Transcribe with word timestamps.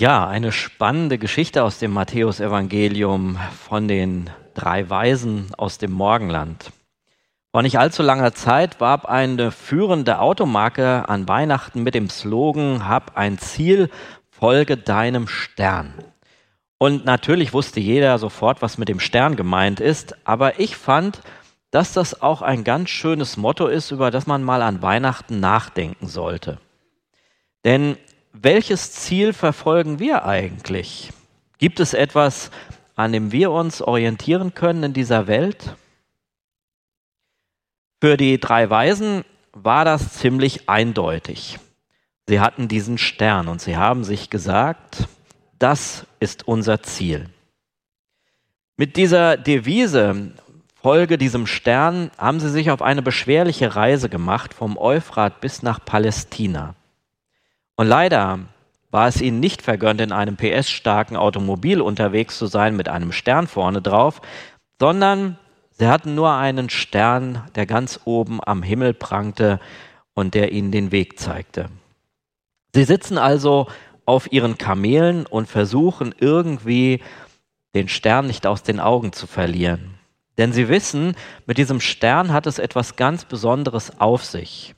Ja, 0.00 0.28
eine 0.28 0.52
spannende 0.52 1.18
Geschichte 1.18 1.64
aus 1.64 1.80
dem 1.80 1.90
Matthäusevangelium 1.90 3.36
von 3.66 3.88
den 3.88 4.30
drei 4.54 4.88
Weisen 4.88 5.52
aus 5.56 5.78
dem 5.78 5.90
Morgenland. 5.90 6.70
Vor 7.50 7.62
nicht 7.62 7.80
allzu 7.80 8.04
langer 8.04 8.32
Zeit 8.32 8.80
warb 8.80 9.06
eine 9.06 9.50
führende 9.50 10.20
Automarke 10.20 11.08
an 11.08 11.26
Weihnachten 11.26 11.82
mit 11.82 11.96
dem 11.96 12.10
Slogan 12.10 12.86
Hab 12.86 13.16
ein 13.16 13.38
Ziel, 13.38 13.90
folge 14.30 14.76
deinem 14.76 15.26
Stern. 15.26 15.92
Und 16.78 17.04
natürlich 17.04 17.52
wusste 17.52 17.80
jeder 17.80 18.18
sofort, 18.18 18.62
was 18.62 18.78
mit 18.78 18.88
dem 18.88 19.00
Stern 19.00 19.34
gemeint 19.34 19.80
ist, 19.80 20.14
aber 20.24 20.60
ich 20.60 20.76
fand, 20.76 21.22
dass 21.72 21.92
das 21.92 22.22
auch 22.22 22.40
ein 22.40 22.62
ganz 22.62 22.90
schönes 22.90 23.36
Motto 23.36 23.66
ist, 23.66 23.90
über 23.90 24.12
das 24.12 24.28
man 24.28 24.44
mal 24.44 24.62
an 24.62 24.80
Weihnachten 24.80 25.40
nachdenken 25.40 26.06
sollte. 26.06 26.58
Denn 27.64 27.96
welches 28.32 28.92
Ziel 28.92 29.32
verfolgen 29.32 29.98
wir 29.98 30.24
eigentlich? 30.24 31.10
Gibt 31.58 31.80
es 31.80 31.94
etwas, 31.94 32.50
an 32.94 33.12
dem 33.12 33.32
wir 33.32 33.50
uns 33.50 33.82
orientieren 33.82 34.54
können 34.54 34.82
in 34.82 34.92
dieser 34.92 35.26
Welt? 35.26 35.76
Für 38.00 38.16
die 38.16 38.38
drei 38.38 38.70
Weisen 38.70 39.24
war 39.52 39.84
das 39.84 40.14
ziemlich 40.14 40.68
eindeutig. 40.68 41.58
Sie 42.28 42.40
hatten 42.40 42.68
diesen 42.68 42.98
Stern 42.98 43.48
und 43.48 43.60
sie 43.60 43.76
haben 43.76 44.04
sich 44.04 44.30
gesagt, 44.30 45.08
das 45.58 46.06
ist 46.20 46.46
unser 46.46 46.82
Ziel. 46.82 47.28
Mit 48.76 48.96
dieser 48.96 49.36
Devise, 49.36 50.32
Folge 50.80 51.18
diesem 51.18 51.48
Stern, 51.48 52.12
haben 52.16 52.38
sie 52.38 52.50
sich 52.50 52.70
auf 52.70 52.82
eine 52.82 53.02
beschwerliche 53.02 53.74
Reise 53.74 54.08
gemacht 54.08 54.54
vom 54.54 54.76
Euphrat 54.78 55.40
bis 55.40 55.62
nach 55.62 55.84
Palästina. 55.84 56.76
Und 57.78 57.86
leider 57.86 58.40
war 58.90 59.06
es 59.06 59.22
ihnen 59.22 59.38
nicht 59.38 59.62
vergönnt, 59.62 60.00
in 60.00 60.10
einem 60.10 60.36
PS-starken 60.36 61.16
Automobil 61.16 61.80
unterwegs 61.80 62.36
zu 62.36 62.46
sein 62.46 62.76
mit 62.76 62.88
einem 62.88 63.12
Stern 63.12 63.46
vorne 63.46 63.80
drauf, 63.80 64.20
sondern 64.80 65.38
sie 65.70 65.86
hatten 65.86 66.16
nur 66.16 66.32
einen 66.32 66.70
Stern, 66.70 67.48
der 67.54 67.66
ganz 67.66 68.00
oben 68.04 68.40
am 68.44 68.64
Himmel 68.64 68.94
prangte 68.94 69.60
und 70.12 70.34
der 70.34 70.50
ihnen 70.50 70.72
den 70.72 70.90
Weg 70.90 71.20
zeigte. 71.20 71.70
Sie 72.74 72.82
sitzen 72.82 73.16
also 73.16 73.68
auf 74.06 74.32
ihren 74.32 74.58
Kamelen 74.58 75.24
und 75.24 75.46
versuchen 75.46 76.12
irgendwie 76.18 77.00
den 77.76 77.88
Stern 77.88 78.26
nicht 78.26 78.44
aus 78.44 78.64
den 78.64 78.80
Augen 78.80 79.12
zu 79.12 79.28
verlieren. 79.28 79.94
Denn 80.36 80.52
sie 80.52 80.68
wissen, 80.68 81.14
mit 81.46 81.58
diesem 81.58 81.80
Stern 81.80 82.32
hat 82.32 82.48
es 82.48 82.58
etwas 82.58 82.96
ganz 82.96 83.24
Besonderes 83.24 84.00
auf 84.00 84.24
sich. 84.24 84.74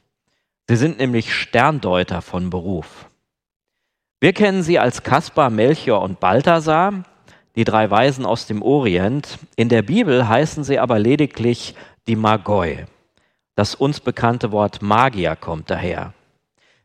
Sie 0.71 0.77
sind 0.77 1.01
nämlich 1.01 1.35
Sterndeuter 1.35 2.23
von 2.23 2.49
Beruf. 2.49 3.07
Wir 4.21 4.33
kennen 4.33 4.63
sie 4.63 4.79
als 4.79 5.03
Kaspar, 5.03 5.51
Melchior 5.51 6.01
und 6.01 6.21
Balthasar, 6.21 7.03
die 7.57 7.65
drei 7.65 7.91
Weisen 7.91 8.25
aus 8.25 8.47
dem 8.47 8.63
Orient. 8.63 9.41
In 9.57 9.69
der 9.69 9.83
Bibel 9.83 10.29
heißen 10.29 10.63
sie 10.63 10.79
aber 10.79 11.01
lediglich 11.01 11.75
die 12.07 12.15
Magoi. 12.15 12.87
Das 13.57 13.75
uns 13.75 13.99
bekannte 13.99 14.53
Wort 14.53 14.81
Magier 14.81 15.35
kommt 15.35 15.71
daher. 15.71 16.15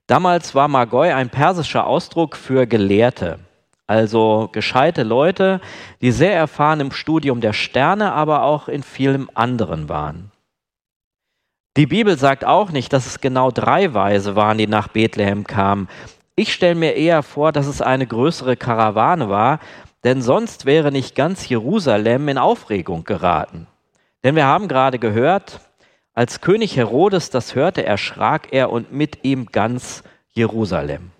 Damals 0.07 0.55
war 0.55 0.67
Magoi 0.67 1.13
ein 1.13 1.29
persischer 1.29 1.85
Ausdruck 1.85 2.35
für 2.37 2.65
Gelehrte, 2.65 3.37
also 3.85 4.49
gescheite 4.51 5.03
Leute, 5.03 5.61
die 6.01 6.11
sehr 6.11 6.33
erfahren 6.33 6.79
im 6.79 6.91
Studium 6.91 7.39
der 7.39 7.53
Sterne, 7.53 8.13
aber 8.13 8.41
auch 8.41 8.67
in 8.67 8.81
vielem 8.81 9.29
anderen 9.35 9.89
waren. 9.89 10.31
Die 11.77 11.87
Bibel 11.87 12.17
sagt 12.17 12.45
auch 12.45 12.71
nicht, 12.71 12.93
dass 12.93 13.05
es 13.05 13.19
genau 13.19 13.51
drei 13.51 13.93
Weise 13.93 14.37
waren, 14.37 14.57
die 14.57 14.67
nach 14.67 14.87
Bethlehem 14.87 15.45
kamen. 15.45 15.89
Ich 16.35 16.53
stelle 16.53 16.75
mir 16.75 16.95
eher 16.95 17.21
vor, 17.21 17.51
dass 17.51 17.67
es 17.67 17.81
eine 17.81 18.07
größere 18.07 18.55
Karawane 18.55 19.29
war, 19.29 19.59
denn 20.05 20.21
sonst 20.21 20.65
wäre 20.65 20.91
nicht 20.91 21.15
ganz 21.15 21.49
Jerusalem 21.49 22.29
in 22.29 22.37
Aufregung 22.37 23.03
geraten. 23.03 23.67
Denn 24.23 24.35
wir 24.35 24.45
haben 24.45 24.69
gerade 24.69 24.99
gehört, 24.99 25.59
als 26.13 26.39
König 26.39 26.77
Herodes 26.77 27.29
das 27.29 27.55
hörte, 27.55 27.85
erschrak 27.85 28.47
er 28.51 28.69
und 28.71 28.93
mit 28.93 29.25
ihm 29.25 29.47
ganz 29.47 30.03
Jerusalem. 30.29 31.11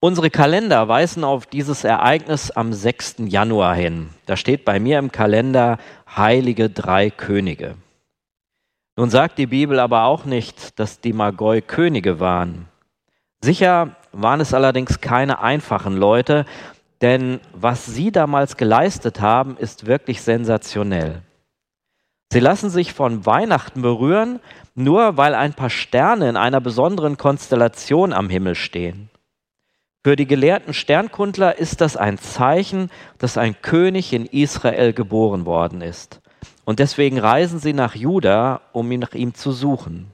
Unsere 0.00 0.30
Kalender 0.30 0.88
weisen 0.88 1.22
auf 1.22 1.46
dieses 1.46 1.84
Ereignis 1.84 2.50
am 2.50 2.72
6. 2.72 3.16
Januar 3.26 3.76
hin. 3.76 4.10
Da 4.26 4.36
steht 4.36 4.64
bei 4.64 4.80
mir 4.80 4.98
im 4.98 5.12
Kalender 5.12 5.78
Heilige 6.16 6.68
Drei 6.68 7.10
Könige. 7.10 7.76
Nun 8.96 9.10
sagt 9.10 9.36
die 9.36 9.46
Bibel 9.46 9.78
aber 9.78 10.04
auch 10.04 10.24
nicht, 10.24 10.78
dass 10.78 11.00
die 11.00 11.12
Magoi 11.12 11.60
Könige 11.60 12.18
waren. 12.18 12.66
Sicher 13.42 13.94
waren 14.12 14.40
es 14.40 14.54
allerdings 14.54 15.02
keine 15.02 15.40
einfachen 15.40 15.96
Leute, 15.96 16.46
denn 17.02 17.40
was 17.52 17.84
sie 17.84 18.10
damals 18.10 18.56
geleistet 18.56 19.20
haben, 19.20 19.58
ist 19.58 19.86
wirklich 19.86 20.22
sensationell. 20.22 21.20
Sie 22.32 22.40
lassen 22.40 22.70
sich 22.70 22.94
von 22.94 23.26
Weihnachten 23.26 23.82
berühren, 23.82 24.40
nur 24.74 25.18
weil 25.18 25.34
ein 25.34 25.52
paar 25.52 25.70
Sterne 25.70 26.28
in 26.30 26.36
einer 26.36 26.62
besonderen 26.62 27.18
Konstellation 27.18 28.14
am 28.14 28.30
Himmel 28.30 28.54
stehen. 28.54 29.10
Für 30.02 30.16
die 30.16 30.26
gelehrten 30.26 30.72
Sternkundler 30.72 31.58
ist 31.58 31.80
das 31.80 31.96
ein 31.96 32.16
Zeichen, 32.16 32.90
dass 33.18 33.36
ein 33.36 33.60
König 33.60 34.12
in 34.12 34.24
Israel 34.24 34.92
geboren 34.92 35.44
worden 35.44 35.82
ist. 35.82 36.20
Und 36.66 36.80
deswegen 36.80 37.18
reisen 37.18 37.60
sie 37.60 37.72
nach 37.72 37.94
Juda, 37.94 38.60
um 38.72 38.90
ihn 38.90 38.98
nach 38.98 39.14
ihm 39.14 39.34
zu 39.34 39.52
suchen. 39.52 40.10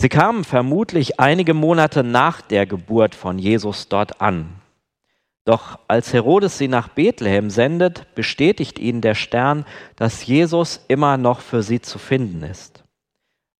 Sie 0.00 0.08
kamen 0.08 0.44
vermutlich 0.44 1.18
einige 1.18 1.52
Monate 1.52 2.04
nach 2.04 2.40
der 2.40 2.64
Geburt 2.64 3.16
von 3.16 3.38
Jesus 3.38 3.88
dort 3.88 4.20
an. 4.20 4.54
Doch 5.44 5.80
als 5.88 6.12
Herodes 6.12 6.58
sie 6.58 6.68
nach 6.68 6.88
Bethlehem 6.88 7.50
sendet, 7.50 8.14
bestätigt 8.14 8.78
ihnen 8.78 9.00
der 9.00 9.16
Stern, 9.16 9.66
dass 9.96 10.24
Jesus 10.24 10.84
immer 10.86 11.16
noch 11.16 11.40
für 11.40 11.64
sie 11.64 11.80
zu 11.80 11.98
finden 11.98 12.44
ist. 12.44 12.84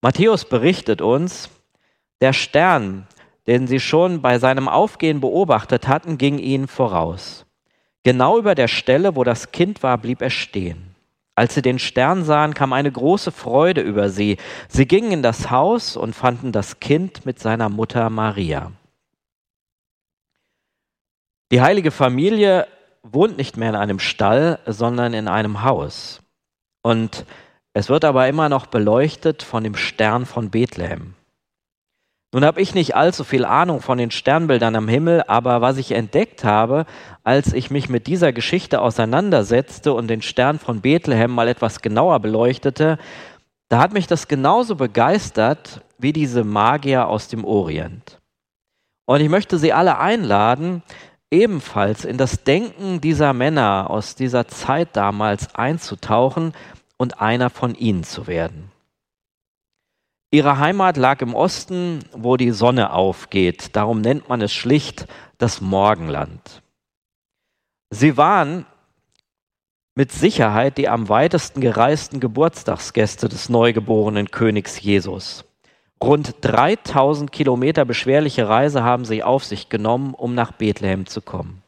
Matthäus 0.02 0.44
berichtet 0.44 1.02
uns, 1.02 1.50
der 2.20 2.32
Stern, 2.32 3.08
den 3.48 3.66
sie 3.66 3.80
schon 3.80 4.22
bei 4.22 4.38
seinem 4.38 4.68
Aufgehen 4.68 5.20
beobachtet 5.20 5.88
hatten, 5.88 6.16
ging 6.16 6.38
ihnen 6.38 6.68
voraus. 6.68 7.44
Genau 8.04 8.38
über 8.38 8.54
der 8.54 8.68
Stelle, 8.68 9.16
wo 9.16 9.24
das 9.24 9.50
Kind 9.50 9.82
war, 9.82 9.98
blieb 9.98 10.22
er 10.22 10.30
stehen. 10.30 10.89
Als 11.40 11.54
sie 11.54 11.62
den 11.62 11.78
Stern 11.78 12.22
sahen, 12.22 12.52
kam 12.52 12.74
eine 12.74 12.92
große 12.92 13.32
Freude 13.32 13.80
über 13.80 14.10
sie. 14.10 14.36
Sie 14.68 14.84
gingen 14.84 15.10
in 15.10 15.22
das 15.22 15.50
Haus 15.50 15.96
und 15.96 16.14
fanden 16.14 16.52
das 16.52 16.80
Kind 16.80 17.24
mit 17.24 17.38
seiner 17.38 17.70
Mutter 17.70 18.10
Maria. 18.10 18.72
Die 21.50 21.62
heilige 21.62 21.92
Familie 21.92 22.66
wohnt 23.02 23.38
nicht 23.38 23.56
mehr 23.56 23.70
in 23.70 23.74
einem 23.74 24.00
Stall, 24.00 24.58
sondern 24.66 25.14
in 25.14 25.28
einem 25.28 25.62
Haus. 25.62 26.20
Und 26.82 27.24
es 27.72 27.88
wird 27.88 28.04
aber 28.04 28.28
immer 28.28 28.50
noch 28.50 28.66
beleuchtet 28.66 29.42
von 29.42 29.64
dem 29.64 29.76
Stern 29.76 30.26
von 30.26 30.50
Bethlehem. 30.50 31.14
Nun 32.32 32.44
habe 32.44 32.60
ich 32.60 32.74
nicht 32.74 32.94
allzu 32.94 33.24
viel 33.24 33.44
Ahnung 33.44 33.80
von 33.80 33.98
den 33.98 34.12
Sternbildern 34.12 34.76
am 34.76 34.86
Himmel, 34.86 35.24
aber 35.26 35.60
was 35.60 35.78
ich 35.78 35.90
entdeckt 35.90 36.44
habe, 36.44 36.86
als 37.24 37.52
ich 37.52 37.72
mich 37.72 37.88
mit 37.88 38.06
dieser 38.06 38.32
Geschichte 38.32 38.80
auseinandersetzte 38.80 39.92
und 39.92 40.06
den 40.06 40.22
Stern 40.22 40.60
von 40.60 40.80
Bethlehem 40.80 41.32
mal 41.32 41.48
etwas 41.48 41.82
genauer 41.82 42.20
beleuchtete, 42.20 42.98
da 43.68 43.80
hat 43.80 43.92
mich 43.92 44.06
das 44.06 44.28
genauso 44.28 44.76
begeistert 44.76 45.82
wie 45.98 46.12
diese 46.12 46.44
Magier 46.44 47.08
aus 47.08 47.26
dem 47.26 47.44
Orient. 47.44 48.20
Und 49.06 49.20
ich 49.20 49.28
möchte 49.28 49.58
Sie 49.58 49.72
alle 49.72 49.98
einladen, 49.98 50.84
ebenfalls 51.32 52.04
in 52.04 52.16
das 52.16 52.44
Denken 52.44 53.00
dieser 53.00 53.32
Männer 53.32 53.90
aus 53.90 54.14
dieser 54.14 54.46
Zeit 54.46 54.90
damals 54.92 55.54
einzutauchen 55.56 56.52
und 56.96 57.20
einer 57.20 57.50
von 57.50 57.74
ihnen 57.74 58.04
zu 58.04 58.28
werden. 58.28 58.69
Ihre 60.32 60.58
Heimat 60.58 60.96
lag 60.96 61.22
im 61.22 61.34
Osten, 61.34 62.04
wo 62.12 62.36
die 62.36 62.52
Sonne 62.52 62.92
aufgeht. 62.92 63.74
Darum 63.74 64.00
nennt 64.00 64.28
man 64.28 64.40
es 64.40 64.52
schlicht 64.52 65.06
das 65.38 65.60
Morgenland. 65.60 66.62
Sie 67.90 68.16
waren 68.16 68.64
mit 69.96 70.12
Sicherheit 70.12 70.78
die 70.78 70.88
am 70.88 71.08
weitesten 71.08 71.60
gereisten 71.60 72.20
Geburtstagsgäste 72.20 73.28
des 73.28 73.48
neugeborenen 73.48 74.30
Königs 74.30 74.80
Jesus. 74.80 75.44
Rund 76.02 76.36
3000 76.40 77.32
Kilometer 77.32 77.84
beschwerliche 77.84 78.48
Reise 78.48 78.84
haben 78.84 79.04
sie 79.04 79.24
auf 79.24 79.44
sich 79.44 79.68
genommen, 79.68 80.14
um 80.14 80.34
nach 80.34 80.52
Bethlehem 80.52 81.06
zu 81.06 81.20
kommen. 81.20 81.62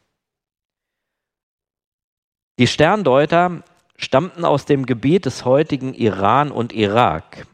Die 2.61 2.69
Sterndeuter 2.69 3.65
stammten 3.97 4.45
aus 4.45 4.65
dem 4.67 4.87
Gebiet 4.87 5.27
des 5.27 5.45
heutigen 5.45 5.95
Iran 5.95 6.53
und 6.53 6.73
Irak. 6.73 7.47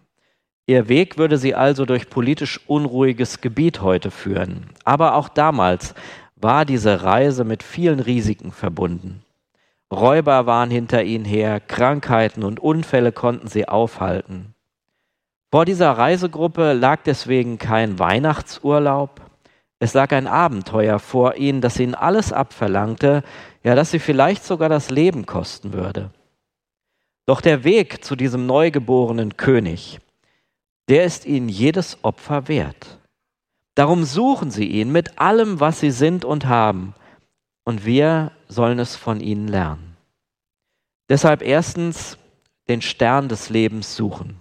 Ihr 0.69 0.91
Weg 0.91 1.17
würde 1.17 1.39
sie 1.39 1.55
also 1.55 1.87
durch 1.87 2.11
politisch 2.11 2.61
unruhiges 2.67 3.41
Gebiet 3.41 3.81
heute 3.81 4.11
führen. 4.11 4.67
Aber 4.85 5.15
auch 5.15 5.31
damals 5.31 5.95
war 6.37 6.67
diese 6.67 7.03
Reise 7.03 7.43
mit 7.45 7.63
vielen 7.63 8.01
Risiken 8.01 8.53
verbunden. 8.53 9.23
Räuber 9.91 10.45
waren 10.45 10.71
hinter 10.71 11.03
ihnen 11.05 11.25
her, 11.25 11.59
Krankheiten 11.59 12.45
und 12.45 12.61
Unfälle 12.61 13.13
konnten 13.13 13.49
sie 13.49 13.67
aufhalten. 13.67 14.55
Vor 15.51 15.65
dieser 15.65 15.93
Reisegruppe 15.93 16.75
lag 16.75 17.01
deswegen 17.03 17.57
kein 17.57 17.99
Weihnachtsurlaub, 17.99 19.23
Es 19.81 19.95
lag 19.95 20.13
ein 20.13 20.27
Abenteuer 20.27 20.99
vor 20.99 21.37
ihnen, 21.37 21.63
das 21.63 21.81
ihnen 21.81 21.95
alles 21.95 22.31
abverlangte, 22.31 23.23
ja, 23.63 23.75
dass 23.75 23.91
sie 23.91 24.01
vielleicht 24.01 24.45
sogar 24.45 24.69
das 24.69 24.91
Leben 24.91 25.25
kosten 25.25 25.73
würde. 25.73 26.11
Doch 27.25 27.41
der 27.41 27.65
Weg 27.65 28.05
zu 28.05 28.17
diesem 28.17 28.45
neugeborenen 28.45 29.39
König, 29.39 30.01
der 30.89 31.05
ist 31.05 31.27
ihnen 31.27 31.49
jedes 31.49 32.03
Opfer 32.03 32.49
wert. 32.49 32.99
Darum 33.75 34.05
suchen 34.05 34.51
sie 34.51 34.67
ihn 34.67 34.91
mit 34.91 35.19
allem, 35.21 35.61
was 35.61 35.81
sie 35.81 35.91
sind 35.91 36.25
und 36.25 36.47
haben, 36.47 36.95
und 37.65 37.85
wir 37.85 38.33
sollen 38.49 38.79
es 38.79 38.97
von 38.97 39.21
ihnen 39.21 39.47
lernen. 39.47 39.97
Deshalb 41.09 41.43
erstens 41.43 42.19
den 42.69 42.83
Stern 42.83 43.29
des 43.29 43.51
Lebens 43.51 43.95
suchen. 43.95 44.41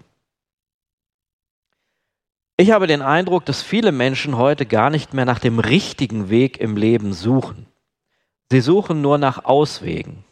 Ich 2.57 2.71
habe 2.71 2.87
den 2.87 3.01
Eindruck, 3.01 3.45
dass 3.45 3.61
viele 3.61 3.91
Menschen 3.91 4.37
heute 4.37 4.65
gar 4.65 4.89
nicht 4.89 5.13
mehr 5.13 5.25
nach 5.25 5.39
dem 5.39 5.59
richtigen 5.59 6.29
Weg 6.29 6.59
im 6.59 6.75
Leben 6.75 7.13
suchen. 7.13 7.67
Sie 8.49 8.61
suchen 8.61 9.01
nur 9.01 9.17
nach 9.17 9.45
Auswegen. 9.45 10.23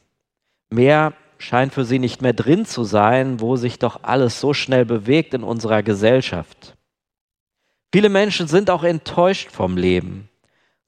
Mehr 0.70 1.14
scheint 1.46 1.74
für 1.74 1.86
sie 1.86 2.00
nicht 2.00 2.22
mehr 2.22 2.34
drin 2.34 2.66
zu 2.66 2.84
sein, 2.84 3.40
wo 3.40 3.56
sich 3.56 3.78
doch 3.78 4.00
alles 4.02 4.40
so 4.40 4.54
schnell 4.54 4.84
bewegt 4.84 5.34
in 5.34 5.44
unserer 5.44 5.84
Gesellschaft. 5.84 6.76
Viele 7.94 8.10
Menschen 8.10 8.48
sind 8.48 8.70
auch 8.70 8.84
enttäuscht 8.84 9.52
vom 9.52 9.78
Leben. 9.78 10.28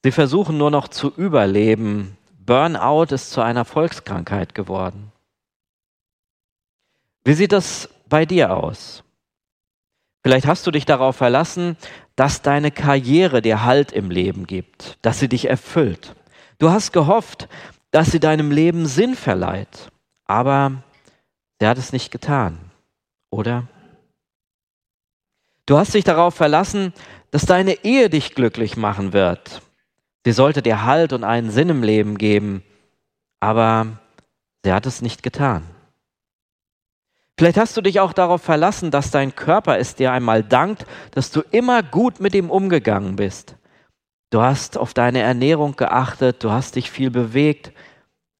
Sie 0.02 0.10
versuchen 0.10 0.58
nur 0.58 0.70
noch 0.70 0.88
zu 0.88 1.12
überleben. 1.16 2.16
Burnout 2.44 3.14
ist 3.14 3.30
zu 3.30 3.40
einer 3.40 3.64
Volkskrankheit 3.64 4.54
geworden. 4.54 5.12
Wie 7.24 7.34
sieht 7.34 7.52
das 7.52 7.88
bei 8.08 8.26
dir 8.26 8.54
aus? 8.54 9.04
Vielleicht 10.24 10.46
hast 10.46 10.66
du 10.66 10.70
dich 10.70 10.86
darauf 10.86 11.16
verlassen, 11.16 11.76
dass 12.16 12.42
deine 12.42 12.70
Karriere 12.70 13.42
dir 13.42 13.64
Halt 13.64 13.92
im 13.92 14.10
Leben 14.10 14.46
gibt, 14.46 14.98
dass 15.02 15.20
sie 15.20 15.28
dich 15.28 15.48
erfüllt. 15.48 16.16
Du 16.58 16.70
hast 16.70 16.92
gehofft, 16.92 17.48
dass 17.92 18.10
sie 18.10 18.18
deinem 18.18 18.50
Leben 18.50 18.86
Sinn 18.86 19.14
verleiht, 19.14 19.90
aber 20.28 20.84
sie 21.58 21.66
hat 21.66 21.78
es 21.78 21.92
nicht 21.92 22.12
getan, 22.12 22.58
oder? 23.30 23.66
Du 25.66 25.76
hast 25.76 25.92
dich 25.94 26.04
darauf 26.04 26.34
verlassen, 26.34 26.94
dass 27.32 27.44
deine 27.44 27.84
Ehe 27.84 28.08
dich 28.08 28.34
glücklich 28.34 28.76
machen 28.76 29.12
wird. 29.12 29.60
Sie 30.24 30.32
sollte 30.32 30.62
dir 30.62 30.84
Halt 30.84 31.12
und 31.12 31.24
einen 31.24 31.50
Sinn 31.50 31.68
im 31.68 31.82
Leben 31.82 32.16
geben, 32.16 32.62
aber 33.40 33.98
sie 34.64 34.72
hat 34.72 34.86
es 34.86 35.02
nicht 35.02 35.22
getan. 35.22 35.64
Vielleicht 37.36 37.56
hast 37.56 37.76
du 37.76 37.80
dich 37.80 38.00
auch 38.00 38.12
darauf 38.12 38.42
verlassen, 38.42 38.90
dass 38.90 39.10
dein 39.10 39.34
Körper 39.34 39.78
es 39.78 39.94
dir 39.94 40.12
einmal 40.12 40.42
dankt, 40.42 40.86
dass 41.12 41.30
du 41.30 41.42
immer 41.50 41.82
gut 41.82 42.20
mit 42.20 42.34
ihm 42.34 42.50
umgegangen 42.50 43.16
bist. 43.16 43.56
Du 44.30 44.42
hast 44.42 44.76
auf 44.76 44.92
deine 44.92 45.20
Ernährung 45.20 45.76
geachtet, 45.76 46.42
du 46.42 46.50
hast 46.50 46.76
dich 46.76 46.90
viel 46.90 47.10
bewegt, 47.10 47.72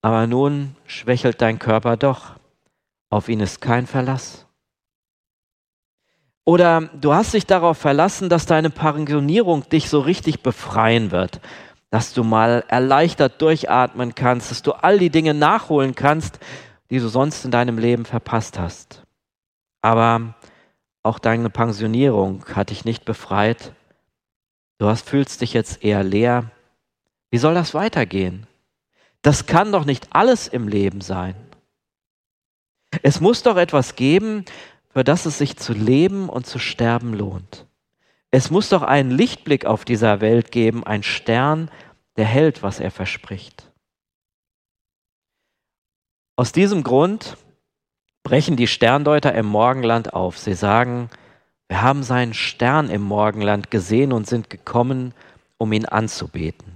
aber 0.01 0.27
nun 0.27 0.75
schwächelt 0.85 1.41
dein 1.41 1.59
Körper 1.59 1.97
doch. 1.97 2.35
Auf 3.09 3.27
ihn 3.27 3.39
ist 3.39 3.61
kein 3.61 3.87
Verlass. 3.87 4.45
Oder 6.45 6.89
du 6.99 7.13
hast 7.13 7.33
dich 7.33 7.45
darauf 7.45 7.77
verlassen, 7.77 8.29
dass 8.29 8.45
deine 8.45 8.69
Pensionierung 8.69 9.69
dich 9.69 9.89
so 9.89 9.99
richtig 9.99 10.41
befreien 10.41 11.11
wird, 11.11 11.41
dass 11.91 12.13
du 12.13 12.23
mal 12.23 12.63
erleichtert 12.67 13.41
durchatmen 13.41 14.15
kannst, 14.15 14.49
dass 14.49 14.61
du 14.61 14.71
all 14.71 14.97
die 14.97 15.09
Dinge 15.09 15.33
nachholen 15.33 15.95
kannst, 15.95 16.39
die 16.89 16.99
du 16.99 17.07
sonst 17.07 17.45
in 17.45 17.51
deinem 17.51 17.77
Leben 17.77 18.05
verpasst 18.05 18.57
hast. 18.57 19.03
Aber 19.81 20.33
auch 21.03 21.19
deine 21.19 21.49
Pensionierung 21.49 22.43
hat 22.55 22.71
dich 22.71 22.83
nicht 22.83 23.05
befreit. 23.05 23.73
Du 24.79 24.87
hast, 24.87 25.07
fühlst 25.07 25.41
dich 25.41 25.53
jetzt 25.53 25.83
eher 25.83 26.03
leer. 26.03 26.51
Wie 27.31 27.37
soll 27.37 27.53
das 27.53 27.73
weitergehen? 27.73 28.47
Das 29.21 29.45
kann 29.45 29.71
doch 29.71 29.85
nicht 29.85 30.07
alles 30.11 30.47
im 30.47 30.67
Leben 30.67 31.01
sein. 31.01 31.35
Es 33.03 33.19
muss 33.19 33.43
doch 33.43 33.57
etwas 33.57 33.95
geben, 33.95 34.45
für 34.91 35.03
das 35.03 35.25
es 35.25 35.37
sich 35.37 35.57
zu 35.57 35.73
leben 35.73 36.29
und 36.29 36.47
zu 36.47 36.59
sterben 36.59 37.13
lohnt. 37.13 37.65
Es 38.31 38.51
muss 38.51 38.69
doch 38.69 38.83
einen 38.83 39.11
Lichtblick 39.11 39.65
auf 39.65 39.85
dieser 39.85 40.21
Welt 40.21 40.51
geben, 40.51 40.83
ein 40.83 41.03
Stern, 41.03 41.69
der 42.15 42.25
hält, 42.25 42.63
was 42.63 42.79
er 42.79 42.91
verspricht. 42.91 43.71
Aus 46.35 46.51
diesem 46.51 46.83
Grund 46.83 47.37
brechen 48.23 48.55
die 48.55 48.67
Sterndeuter 48.67 49.33
im 49.33 49.45
Morgenland 49.45 50.13
auf. 50.13 50.37
Sie 50.37 50.53
sagen, 50.53 51.09
wir 51.67 51.81
haben 51.81 52.03
seinen 52.03 52.33
Stern 52.33 52.89
im 52.89 53.01
Morgenland 53.01 53.71
gesehen 53.71 54.13
und 54.13 54.27
sind 54.27 54.49
gekommen, 54.49 55.13
um 55.57 55.71
ihn 55.73 55.85
anzubeten. 55.85 56.68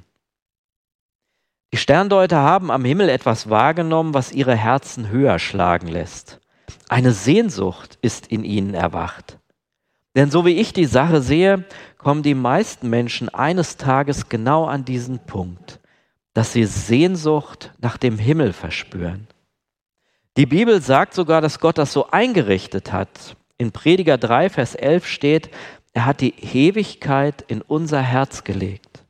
Die 1.73 1.77
Sterndeuter 1.77 2.37
haben 2.37 2.69
am 2.69 2.85
Himmel 2.85 3.09
etwas 3.09 3.49
wahrgenommen, 3.49 4.13
was 4.13 4.31
ihre 4.31 4.55
Herzen 4.55 5.09
höher 5.09 5.39
schlagen 5.39 5.87
lässt. 5.87 6.39
Eine 6.87 7.13
Sehnsucht 7.13 7.97
ist 7.99 8.27
in 8.27 8.43
ihnen 8.43 8.75
erwacht. 8.75 9.39
Denn 10.15 10.29
so 10.29 10.45
wie 10.45 10.59
ich 10.59 10.73
die 10.73 10.85
Sache 10.85 11.23
sehe, 11.23 11.65
kommen 11.97 12.21
die 12.21 12.35
meisten 12.35 12.91
Menschen 12.91 13.27
eines 13.29 13.77
Tages 13.77 14.29
genau 14.29 14.65
an 14.65 14.85
diesen 14.85 15.17
Punkt, 15.17 15.79
dass 16.35 16.53
sie 16.53 16.65
Sehnsucht 16.65 17.71
nach 17.79 17.97
dem 17.97 18.19
Himmel 18.19 18.53
verspüren. 18.53 19.27
Die 20.37 20.45
Bibel 20.45 20.79
sagt 20.79 21.15
sogar, 21.15 21.41
dass 21.41 21.59
Gott 21.59 21.79
das 21.79 21.91
so 21.91 22.11
eingerichtet 22.11 22.91
hat. 22.91 23.35
In 23.57 23.71
Prediger 23.71 24.19
3, 24.19 24.51
Vers 24.51 24.75
11 24.75 25.07
steht, 25.07 25.49
er 25.91 26.05
hat 26.05 26.21
die 26.21 26.35
Ewigkeit 26.39 27.43
in 27.47 27.63
unser 27.63 28.03
Herz 28.03 28.43
gelegt. 28.43 29.02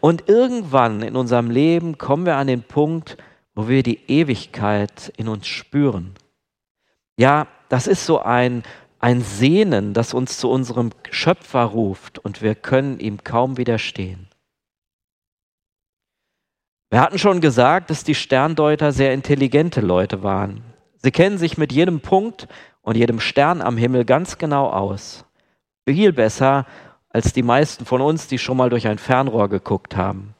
Und 0.00 0.28
irgendwann 0.28 1.02
in 1.02 1.16
unserem 1.16 1.50
Leben 1.50 1.98
kommen 1.98 2.26
wir 2.26 2.36
an 2.36 2.46
den 2.46 2.62
Punkt, 2.62 3.16
wo 3.54 3.68
wir 3.68 3.82
die 3.82 4.00
Ewigkeit 4.08 5.12
in 5.16 5.28
uns 5.28 5.46
spüren. 5.46 6.14
Ja, 7.16 7.46
das 7.68 7.86
ist 7.86 8.06
so 8.06 8.20
ein, 8.20 8.62
ein 8.98 9.20
Sehnen, 9.20 9.92
das 9.94 10.14
uns 10.14 10.38
zu 10.38 10.50
unserem 10.50 10.90
Schöpfer 11.10 11.62
ruft 11.64 12.18
und 12.18 12.42
wir 12.42 12.54
können 12.54 12.98
ihm 12.98 13.22
kaum 13.22 13.56
widerstehen. 13.56 14.28
Wir 16.90 17.00
hatten 17.00 17.18
schon 17.18 17.40
gesagt, 17.40 17.90
dass 17.90 18.04
die 18.04 18.14
Sterndeuter 18.14 18.92
sehr 18.92 19.12
intelligente 19.12 19.80
Leute 19.80 20.22
waren. 20.22 20.62
Sie 20.96 21.10
kennen 21.10 21.38
sich 21.38 21.58
mit 21.58 21.72
jedem 21.72 22.00
Punkt 22.00 22.48
und 22.82 22.96
jedem 22.96 23.20
Stern 23.20 23.60
am 23.62 23.76
Himmel 23.76 24.04
ganz 24.04 24.38
genau 24.38 24.70
aus. 24.70 25.24
Viel 25.86 26.12
besser 26.12 26.66
als 27.14 27.32
die 27.32 27.44
meisten 27.44 27.86
von 27.86 28.00
uns, 28.00 28.26
die 28.26 28.38
schon 28.38 28.56
mal 28.56 28.70
durch 28.70 28.88
ein 28.88 28.98
Fernrohr 28.98 29.48
geguckt 29.48 29.96
haben. 29.96 30.34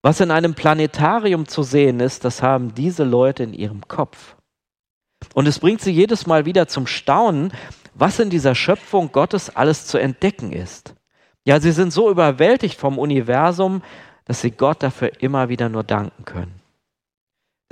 Was 0.00 0.20
in 0.20 0.30
einem 0.30 0.54
Planetarium 0.54 1.48
zu 1.48 1.64
sehen 1.64 1.98
ist, 1.98 2.24
das 2.24 2.40
haben 2.40 2.72
diese 2.72 3.02
Leute 3.02 3.42
in 3.42 3.52
ihrem 3.52 3.86
Kopf. 3.88 4.36
Und 5.34 5.48
es 5.48 5.58
bringt 5.58 5.80
sie 5.80 5.90
jedes 5.90 6.24
Mal 6.24 6.46
wieder 6.46 6.68
zum 6.68 6.86
Staunen, 6.86 7.52
was 7.94 8.20
in 8.20 8.30
dieser 8.30 8.54
Schöpfung 8.54 9.10
Gottes 9.10 9.56
alles 9.56 9.86
zu 9.86 9.98
entdecken 9.98 10.52
ist. 10.52 10.94
Ja, 11.44 11.58
sie 11.58 11.72
sind 11.72 11.92
so 11.92 12.10
überwältigt 12.10 12.78
vom 12.78 12.96
Universum, 12.96 13.82
dass 14.24 14.40
sie 14.40 14.52
Gott 14.52 14.84
dafür 14.84 15.10
immer 15.20 15.48
wieder 15.48 15.68
nur 15.68 15.82
danken 15.82 16.24
können. 16.24 16.60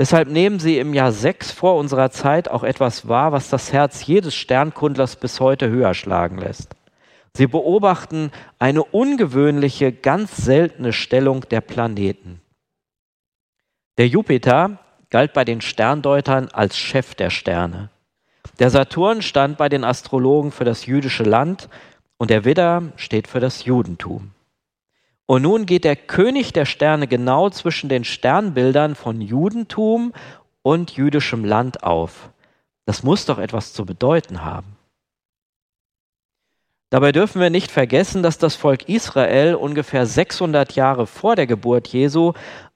Deshalb 0.01 0.29
nehmen 0.29 0.59
sie 0.59 0.79
im 0.79 0.95
Jahr 0.95 1.13
6 1.13 1.53
vor 1.53 1.77
unserer 1.77 2.11
Zeit 2.11 2.51
auch 2.51 2.65
etwas 2.65 3.07
wahr, 3.07 3.31
was 3.31 3.51
das 3.51 3.73
Herz 3.73 4.05
jedes 4.05 4.35
Sternkundlers 4.35 5.15
bis 5.15 5.39
heute 5.39 5.71
höher 5.71 5.95
schlagen 5.95 6.39
lässt. 6.39 6.75
Sie 7.37 7.47
beobachten 7.47 8.31
eine 8.59 8.83
ungewöhnliche, 8.83 9.93
ganz 9.93 10.39
seltene 10.39 10.95
Stellung 10.95 11.43
der 11.51 11.61
Planeten. 11.61 12.41
Der 13.99 14.09
Jupiter 14.09 14.79
galt 15.11 15.35
bei 15.35 15.45
den 15.45 15.61
Sterndeutern 15.61 16.49
als 16.51 16.79
Chef 16.79 17.15
der 17.15 17.29
Sterne. 17.29 17.91
Der 18.59 18.71
Saturn 18.71 19.21
stand 19.21 19.59
bei 19.59 19.69
den 19.69 19.85
Astrologen 19.85 20.51
für 20.51 20.65
das 20.65 20.87
jüdische 20.87 21.25
Land 21.25 21.69
und 22.17 22.31
der 22.31 22.47
Widder 22.47 22.85
steht 22.97 23.29
für 23.29 23.41
das 23.41 23.67
Judentum. 23.67 24.31
Und 25.27 25.43
nun 25.43 25.67
geht 25.67 25.85
der 25.85 25.97
König 25.97 26.55
der 26.55 26.65
Sterne 26.65 27.07
genau 27.07 27.51
zwischen 27.51 27.91
den 27.91 28.05
Sternbildern 28.05 28.95
von 28.95 29.21
Judentum 29.21 30.15
und 30.63 30.93
jüdischem 30.93 31.45
Land 31.45 31.83
auf. 31.83 32.31
Das 32.87 33.03
muss 33.03 33.27
doch 33.27 33.39
etwas 33.39 33.75
zu 33.75 33.85
bedeuten 33.85 34.43
haben. 34.43 34.76
Dabei 36.91 37.11
dürfen 37.11 37.41
wir 37.41 37.51
nicht 37.51 37.71
vergessen, 37.71 38.23
dass 38.23 38.39
das 38.39 38.55
Volk 38.55 38.89
Israel 38.89 39.57
ungefähr 39.57 40.07
600 40.07 40.73
Jahre 40.77 41.07
vor 41.07 41.35
der 41.35 41.47
Geburt 41.47 41.89
Jesu 41.89 42.33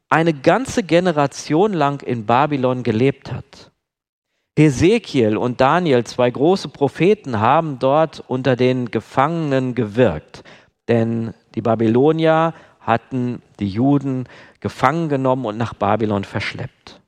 eine 0.08 0.34
ganze 0.34 0.82
Generation 0.82 1.72
lang 1.72 2.02
in 2.02 2.26
Babylon 2.26 2.82
gelebt 2.82 3.32
hat. 3.32 3.70
Hesekiel 4.58 5.36
und 5.36 5.60
Daniel, 5.60 6.04
zwei 6.04 6.30
große 6.30 6.68
Propheten, 6.68 7.40
haben 7.40 7.78
dort 7.78 8.22
unter 8.26 8.56
den 8.56 8.90
Gefangenen 8.90 9.74
gewirkt. 9.76 10.42
Denn 10.88 11.32
die 11.54 11.62
Babylonier 11.62 12.52
hatten 12.80 13.42
die 13.60 13.68
Juden 13.68 14.28
gefangen 14.58 15.08
genommen 15.08 15.46
und 15.46 15.56
nach 15.56 15.72
Babylon 15.72 16.24
verschleppt. 16.24 16.99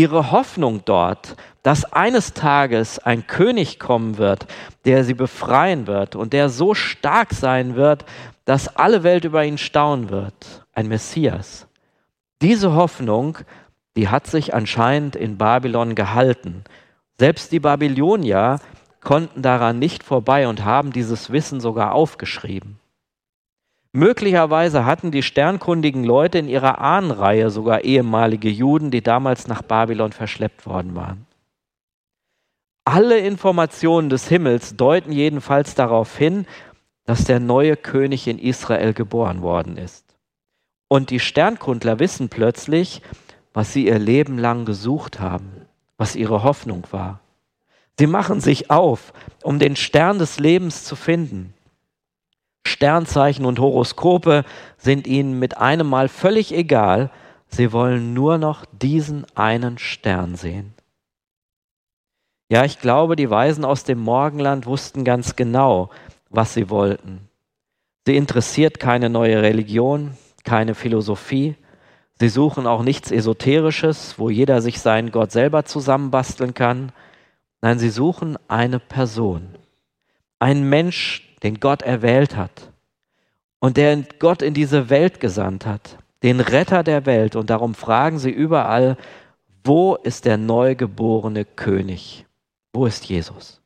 Ihre 0.00 0.30
Hoffnung 0.30 0.80
dort, 0.86 1.36
dass 1.62 1.84
eines 1.92 2.32
Tages 2.32 2.98
ein 2.98 3.26
König 3.26 3.78
kommen 3.78 4.16
wird, 4.16 4.46
der 4.86 5.04
sie 5.04 5.12
befreien 5.12 5.86
wird 5.86 6.16
und 6.16 6.32
der 6.32 6.48
so 6.48 6.72
stark 6.72 7.34
sein 7.34 7.74
wird, 7.74 8.06
dass 8.46 8.74
alle 8.74 9.02
Welt 9.02 9.26
über 9.26 9.44
ihn 9.44 9.58
staunen 9.58 10.08
wird, 10.08 10.64
ein 10.72 10.88
Messias. 10.88 11.66
Diese 12.40 12.72
Hoffnung, 12.72 13.36
die 13.94 14.08
hat 14.08 14.26
sich 14.26 14.54
anscheinend 14.54 15.16
in 15.16 15.36
Babylon 15.36 15.94
gehalten. 15.94 16.64
Selbst 17.18 17.52
die 17.52 17.60
Babylonier 17.60 18.58
konnten 19.02 19.42
daran 19.42 19.78
nicht 19.78 20.02
vorbei 20.02 20.48
und 20.48 20.64
haben 20.64 20.94
dieses 20.94 21.30
Wissen 21.30 21.60
sogar 21.60 21.92
aufgeschrieben. 21.92 22.79
Möglicherweise 23.92 24.84
hatten 24.84 25.10
die 25.10 25.22
sternkundigen 25.22 26.04
Leute 26.04 26.38
in 26.38 26.48
ihrer 26.48 26.78
Ahnenreihe 26.78 27.50
sogar 27.50 27.82
ehemalige 27.82 28.48
Juden, 28.48 28.90
die 28.90 29.02
damals 29.02 29.48
nach 29.48 29.62
Babylon 29.62 30.12
verschleppt 30.12 30.64
worden 30.64 30.94
waren. 30.94 31.26
Alle 32.84 33.18
Informationen 33.18 34.08
des 34.08 34.28
Himmels 34.28 34.76
deuten 34.76 35.12
jedenfalls 35.12 35.74
darauf 35.74 36.16
hin, 36.16 36.46
dass 37.04 37.24
der 37.24 37.40
neue 37.40 37.76
König 37.76 38.28
in 38.28 38.38
Israel 38.38 38.94
geboren 38.94 39.42
worden 39.42 39.76
ist. 39.76 40.04
Und 40.86 41.10
die 41.10 41.20
Sternkundler 41.20 41.98
wissen 41.98 42.28
plötzlich, 42.28 43.02
was 43.52 43.72
sie 43.72 43.86
ihr 43.86 43.98
Leben 43.98 44.38
lang 44.38 44.64
gesucht 44.64 45.18
haben, 45.18 45.50
was 45.98 46.14
ihre 46.14 46.44
Hoffnung 46.44 46.84
war. 46.92 47.20
Sie 47.98 48.06
machen 48.06 48.40
sich 48.40 48.70
auf, 48.70 49.12
um 49.42 49.58
den 49.58 49.76
Stern 49.76 50.18
des 50.18 50.38
Lebens 50.38 50.84
zu 50.84 50.96
finden. 50.96 51.54
Sternzeichen 52.66 53.44
und 53.44 53.58
Horoskope 53.58 54.44
sind 54.76 55.06
ihnen 55.06 55.38
mit 55.38 55.56
einem 55.56 55.88
Mal 55.88 56.08
völlig 56.08 56.52
egal, 56.54 57.10
sie 57.48 57.72
wollen 57.72 58.14
nur 58.14 58.38
noch 58.38 58.64
diesen 58.72 59.26
einen 59.34 59.78
Stern 59.78 60.36
sehen. 60.36 60.74
Ja, 62.50 62.64
ich 62.64 62.80
glaube, 62.80 63.16
die 63.16 63.30
Weisen 63.30 63.64
aus 63.64 63.84
dem 63.84 64.00
Morgenland 64.00 64.66
wussten 64.66 65.04
ganz 65.04 65.36
genau, 65.36 65.90
was 66.30 66.54
sie 66.54 66.68
wollten. 66.68 67.28
Sie 68.06 68.16
interessiert 68.16 68.80
keine 68.80 69.08
neue 69.08 69.40
Religion, 69.40 70.16
keine 70.42 70.74
Philosophie. 70.74 71.54
Sie 72.14 72.28
suchen 72.28 72.66
auch 72.66 72.82
nichts 72.82 73.10
Esoterisches, 73.12 74.18
wo 74.18 74.30
jeder 74.30 74.62
sich 74.62 74.80
seinen 74.80 75.12
Gott 75.12 75.30
selber 75.30 75.64
zusammenbasteln 75.64 76.54
kann. 76.54 76.92
Nein, 77.62 77.78
sie 77.78 77.90
suchen 77.90 78.36
eine 78.48 78.80
Person, 78.80 79.54
einen 80.38 80.68
Mensch, 80.68 81.29
den 81.42 81.60
Gott 81.60 81.82
erwählt 81.82 82.36
hat 82.36 82.70
und 83.60 83.76
der 83.76 84.02
Gott 84.18 84.42
in 84.42 84.54
diese 84.54 84.90
Welt 84.90 85.20
gesandt 85.20 85.66
hat, 85.66 85.98
den 86.22 86.40
Retter 86.40 86.82
der 86.82 87.06
Welt. 87.06 87.36
Und 87.36 87.50
darum 87.50 87.74
fragen 87.74 88.18
sie 88.18 88.30
überall, 88.30 88.96
wo 89.64 89.94
ist 89.94 90.24
der 90.24 90.36
neugeborene 90.36 91.44
König? 91.44 92.26
Wo 92.72 92.86
ist 92.86 93.04
Jesus? 93.06 93.60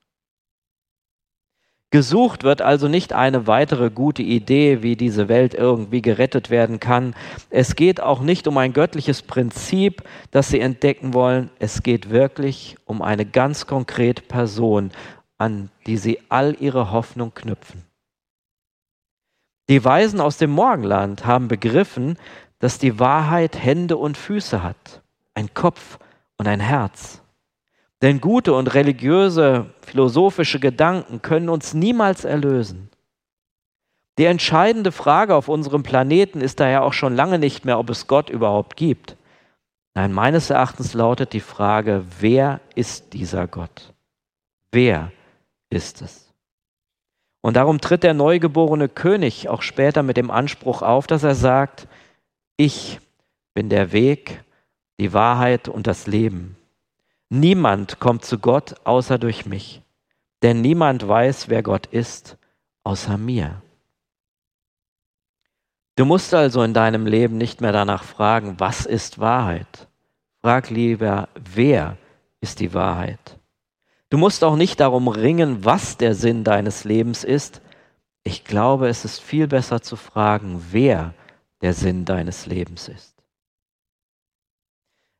Gesucht 1.95 2.43
wird 2.43 2.61
also 2.61 2.88
nicht 2.88 3.12
eine 3.12 3.47
weitere 3.47 3.88
gute 3.88 4.23
Idee, 4.23 4.83
wie 4.83 4.97
diese 4.97 5.28
Welt 5.28 5.54
irgendwie 5.54 6.02
gerettet 6.02 6.50
werden 6.50 6.81
kann. 6.81 7.14
Es 7.50 7.76
geht 7.76 8.00
auch 8.00 8.21
nicht 8.21 8.49
um 8.49 8.59
ein 8.59 8.73
göttliches 8.73 9.23
Prinzip, 9.23 10.02
das 10.33 10.49
sie 10.49 10.59
entdecken 10.59 11.14
wollen. 11.14 11.50
Es 11.61 11.85
geht 11.85 12.11
wirklich 12.11 12.75
um 12.85 13.00
eine 13.00 13.25
ganz 13.25 13.69
konkrete 13.69 14.23
Person, 14.23 14.90
an 15.38 15.71
die 15.87 15.97
sie 15.97 16.21
all 16.29 16.57
ihre 16.61 16.91
Hoffnung 16.91 17.35
knüpfen. 17.35 17.85
Die 19.69 19.85
Weisen 19.85 20.21
aus 20.21 20.37
dem 20.37 20.50
Morgenland 20.50 21.25
haben 21.25 21.49
begriffen, 21.49 22.19
dass 22.59 22.79
die 22.79 22.99
Wahrheit 22.99 23.62
Hände 23.62 23.97
und 23.97 24.17
Füße 24.17 24.62
hat, 24.62 25.03
ein 25.35 25.53
Kopf 25.55 25.99
und 26.37 26.47
ein 26.47 26.61
Herz. 26.61 27.23
Denn 28.03 28.21
gute 28.21 28.53
und 28.53 28.75
religiöse, 28.75 29.67
philosophische 29.81 30.61
Gedanken 30.61 31.23
können 31.23 31.49
uns 31.49 31.73
niemals 31.73 32.25
erlösen. 32.25 32.91
Die 34.19 34.26
entscheidende 34.26 34.93
Frage 34.93 35.35
auf 35.35 35.49
unserem 35.49 35.83
Planeten 35.83 36.41
ist 36.41 36.61
daher 36.61 36.85
auch 36.85 36.93
schon 36.93 37.17
lange 37.17 37.38
nicht 37.38 37.64
mehr, 37.64 37.79
ob 37.79 37.91
es 37.91 38.07
Gott 38.07 38.31
überhaupt 38.31 38.76
gibt. 38.76 39.17
Nein, 39.95 40.12
meines 40.12 40.50
Erachtens 40.50 40.93
lautet 40.95 41.33
die 41.33 41.41
Frage, 41.41 42.05
wer 42.21 42.61
ist 42.75 43.12
dieser 43.12 43.47
Gott? 43.47 43.93
Wer 44.71 45.11
ist 45.71 46.02
es? 46.02 46.33
Und 47.40 47.56
darum 47.56 47.80
tritt 47.80 48.02
der 48.02 48.14
neugeborene 48.14 48.88
König 48.88 49.49
auch 49.49 49.62
später 49.62 50.02
mit 50.02 50.16
dem 50.16 50.30
Anspruch 50.30 50.80
auf, 50.80 51.06
dass 51.06 51.25
er 51.25 51.35
sagt, 51.35 51.87
ich 52.56 53.00
bin 53.52 53.68
der 53.68 53.92
Weg, 53.92 54.42
die 54.99 55.12
Wahrheit 55.12 55.68
und 55.68 55.87
das 55.87 56.06
Leben. 56.06 56.56
Niemand 57.28 58.00
kommt 58.00 58.25
zu 58.25 58.38
Gott 58.38 58.76
außer 58.85 59.18
durch 59.18 59.44
mich, 59.44 59.83
denn 60.42 60.61
niemand 60.61 61.06
weiß, 61.06 61.49
wer 61.49 61.62
Gott 61.62 61.87
ist, 61.87 62.38
außer 62.85 63.18
mir. 63.18 63.61
Du 65.97 66.04
musst 66.04 66.35
also 66.35 66.62
in 66.62 66.75
deinem 66.75 67.06
Leben 67.06 67.37
nicht 67.38 67.61
mehr 67.61 67.73
danach 67.73 68.04
fragen, 68.04 68.59
was 68.59 68.87
ist 68.87 69.18
Wahrheit? 69.18 69.88
Frag 70.42 70.71
lieber, 70.71 71.28
wer 71.35 71.97
ist 72.40 72.61
die 72.61 72.75
Wahrheit? 72.75 73.38
Du 74.14 74.18
musst 74.18 74.44
auch 74.44 74.54
nicht 74.54 74.78
darum 74.78 75.09
ringen, 75.09 75.64
was 75.64 75.97
der 75.97 76.14
Sinn 76.14 76.44
deines 76.44 76.85
Lebens 76.85 77.25
ist. 77.25 77.61
Ich 78.23 78.44
glaube, 78.44 78.87
es 78.87 79.04
ist 79.04 79.18
viel 79.21 79.49
besser 79.49 79.83
zu 79.83 79.97
fragen, 79.97 80.64
wer 80.71 81.14
der 81.62 81.73
Sinn 81.73 82.04
deines 82.04 82.47
Lebens 82.47 82.87
ist. 82.87 83.16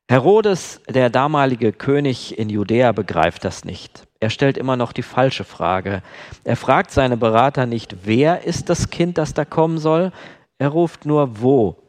Herodes, 0.09 0.79
der 0.87 1.09
damalige 1.09 1.73
König 1.73 2.39
in 2.39 2.47
Judäa, 2.47 2.93
begreift 2.93 3.43
das 3.43 3.65
nicht. 3.65 4.07
Er 4.21 4.29
stellt 4.29 4.57
immer 4.57 4.77
noch 4.77 4.93
die 4.93 5.03
falsche 5.03 5.43
Frage. 5.43 6.01
Er 6.45 6.55
fragt 6.55 6.91
seine 6.91 7.17
Berater 7.17 7.65
nicht, 7.65 8.05
wer 8.05 8.45
ist 8.45 8.69
das 8.69 8.91
Kind, 8.91 9.17
das 9.17 9.33
da 9.33 9.43
kommen 9.43 9.77
soll? 9.77 10.13
Er 10.57 10.69
ruft 10.69 11.05
nur, 11.05 11.41
wo? 11.41 11.83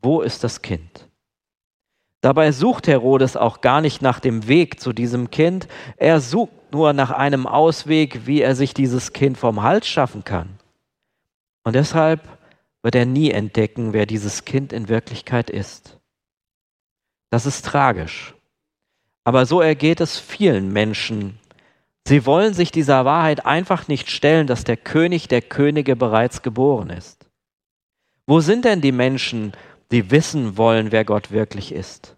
Wo 0.00 0.22
ist 0.22 0.42
das 0.42 0.62
Kind? 0.62 1.05
Dabei 2.26 2.50
sucht 2.50 2.88
Herodes 2.88 3.36
auch 3.36 3.60
gar 3.60 3.80
nicht 3.80 4.02
nach 4.02 4.18
dem 4.18 4.48
Weg 4.48 4.80
zu 4.80 4.92
diesem 4.92 5.30
Kind. 5.30 5.68
Er 5.96 6.20
sucht 6.20 6.72
nur 6.72 6.92
nach 6.92 7.12
einem 7.12 7.46
Ausweg, 7.46 8.26
wie 8.26 8.42
er 8.42 8.56
sich 8.56 8.74
dieses 8.74 9.12
Kind 9.12 9.38
vom 9.38 9.62
Hals 9.62 9.86
schaffen 9.86 10.24
kann. 10.24 10.58
Und 11.62 11.76
deshalb 11.76 12.28
wird 12.82 12.96
er 12.96 13.06
nie 13.06 13.30
entdecken, 13.30 13.92
wer 13.92 14.06
dieses 14.06 14.44
Kind 14.44 14.72
in 14.72 14.88
Wirklichkeit 14.88 15.50
ist. 15.50 16.00
Das 17.30 17.46
ist 17.46 17.64
tragisch. 17.64 18.34
Aber 19.22 19.46
so 19.46 19.60
ergeht 19.60 20.00
es 20.00 20.18
vielen 20.18 20.72
Menschen. 20.72 21.38
Sie 22.08 22.26
wollen 22.26 22.54
sich 22.54 22.72
dieser 22.72 23.04
Wahrheit 23.04 23.46
einfach 23.46 23.86
nicht 23.86 24.10
stellen, 24.10 24.48
dass 24.48 24.64
der 24.64 24.76
König 24.76 25.28
der 25.28 25.42
Könige 25.42 25.94
bereits 25.94 26.42
geboren 26.42 26.90
ist. 26.90 27.24
Wo 28.26 28.40
sind 28.40 28.64
denn 28.64 28.80
die 28.80 28.90
Menschen, 28.90 29.52
die 29.92 30.10
wissen 30.10 30.56
wollen, 30.56 30.90
wer 30.90 31.04
Gott 31.04 31.30
wirklich 31.30 31.70
ist? 31.70 32.15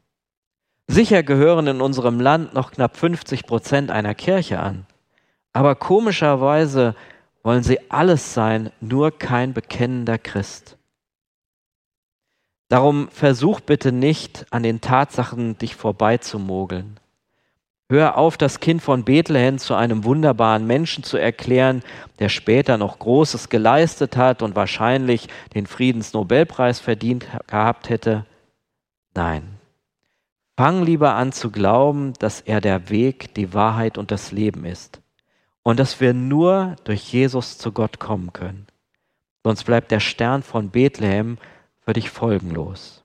Sicher 0.90 1.22
gehören 1.22 1.66
in 1.66 1.80
unserem 1.80 2.18
Land 2.18 2.54
noch 2.54 2.72
knapp 2.72 2.96
50 2.96 3.46
Prozent 3.46 3.90
einer 3.90 4.14
Kirche 4.14 4.58
an. 4.58 4.86
Aber 5.52 5.74
komischerweise 5.74 6.94
wollen 7.42 7.62
sie 7.62 7.90
alles 7.90 8.34
sein, 8.34 8.70
nur 8.80 9.16
kein 9.16 9.52
bekennender 9.52 10.18
Christ. 10.18 10.76
Darum 12.68 13.08
versuch 13.10 13.60
bitte 13.60 13.92
nicht, 13.92 14.46
an 14.50 14.62
den 14.62 14.80
Tatsachen 14.80 15.56
dich 15.58 15.76
vorbeizumogeln. 15.76 16.98
Hör 17.90 18.18
auf, 18.18 18.36
das 18.36 18.60
Kind 18.60 18.82
von 18.82 19.04
Bethlehem 19.04 19.58
zu 19.58 19.74
einem 19.74 20.04
wunderbaren 20.04 20.66
Menschen 20.66 21.04
zu 21.04 21.16
erklären, 21.16 21.82
der 22.18 22.28
später 22.28 22.76
noch 22.76 22.98
Großes 22.98 23.48
geleistet 23.48 24.18
hat 24.18 24.42
und 24.42 24.54
wahrscheinlich 24.54 25.28
den 25.54 25.66
Friedensnobelpreis 25.66 26.80
verdient 26.80 27.26
gehabt 27.46 27.88
hätte. 27.88 28.26
Nein. 29.14 29.57
Fang 30.58 30.82
lieber 30.82 31.14
an 31.14 31.30
zu 31.30 31.52
glauben, 31.52 32.14
dass 32.18 32.40
er 32.40 32.60
der 32.60 32.90
Weg, 32.90 33.32
die 33.34 33.54
Wahrheit 33.54 33.96
und 33.96 34.10
das 34.10 34.32
Leben 34.32 34.64
ist. 34.64 35.00
Und 35.62 35.78
dass 35.78 36.00
wir 36.00 36.12
nur 36.12 36.74
durch 36.82 37.12
Jesus 37.12 37.58
zu 37.58 37.70
Gott 37.70 38.00
kommen 38.00 38.32
können. 38.32 38.66
Sonst 39.44 39.62
bleibt 39.62 39.92
der 39.92 40.00
Stern 40.00 40.42
von 40.42 40.70
Bethlehem 40.70 41.38
völlig 41.84 42.10
folgenlos. 42.10 43.04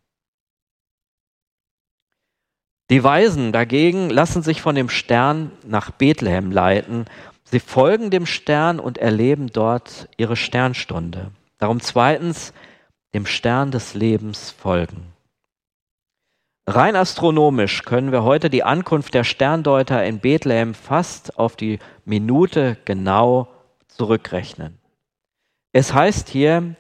Die 2.90 3.04
Weisen 3.04 3.52
dagegen 3.52 4.10
lassen 4.10 4.42
sich 4.42 4.60
von 4.60 4.74
dem 4.74 4.90
Stern 4.90 5.52
nach 5.64 5.92
Bethlehem 5.92 6.50
leiten. 6.50 7.06
Sie 7.44 7.60
folgen 7.60 8.10
dem 8.10 8.26
Stern 8.26 8.80
und 8.80 8.98
erleben 8.98 9.52
dort 9.54 10.10
ihre 10.18 10.38
Sternstunde. 10.38 11.30
Darum 11.60 11.82
zweitens 11.82 12.52
dem 13.14 13.28
Stern 13.28 13.70
des 13.70 13.94
Lebens 13.94 14.50
folgen. 14.50 15.13
Rein 16.66 16.96
astronomisch 16.96 17.84
können 17.84 18.14
wir 18.14 18.24
heute 18.24 18.50
die 18.50 18.64
Ankunft 18.64 19.14
der 19.14 19.26
Sterndeuter 19.26 20.06
in 20.06 20.20
Bethlehem 20.20 20.74
fast 20.74 21.38
auf 21.38 21.58
die 21.58 21.80
Minute 22.06 22.78
genau 22.86 23.50
zurückrechnen. 23.90 24.80
Es 25.74 25.94
heißt 25.94 26.30
hier, 26.30 26.76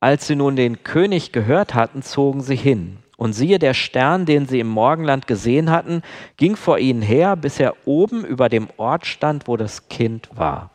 als 0.00 0.26
sie 0.26 0.36
nun 0.36 0.56
den 0.56 0.84
König 0.84 1.32
gehört 1.32 1.74
hatten, 1.74 2.02
zogen 2.02 2.40
sie 2.40 2.56
hin. 2.56 2.98
Und 3.18 3.32
siehe, 3.32 3.58
der 3.58 3.74
Stern, 3.74 4.26
den 4.26 4.46
sie 4.46 4.60
im 4.60 4.68
Morgenland 4.68 5.26
gesehen 5.26 5.70
hatten, 5.70 6.02
ging 6.36 6.54
vor 6.54 6.78
ihnen 6.78 7.02
her, 7.02 7.34
bis 7.34 7.58
er 7.58 7.74
oben 7.86 8.24
über 8.24 8.48
dem 8.48 8.68
Ort 8.76 9.06
stand, 9.06 9.48
wo 9.48 9.56
das 9.56 9.88
Kind 9.88 10.28
war. 10.34 10.70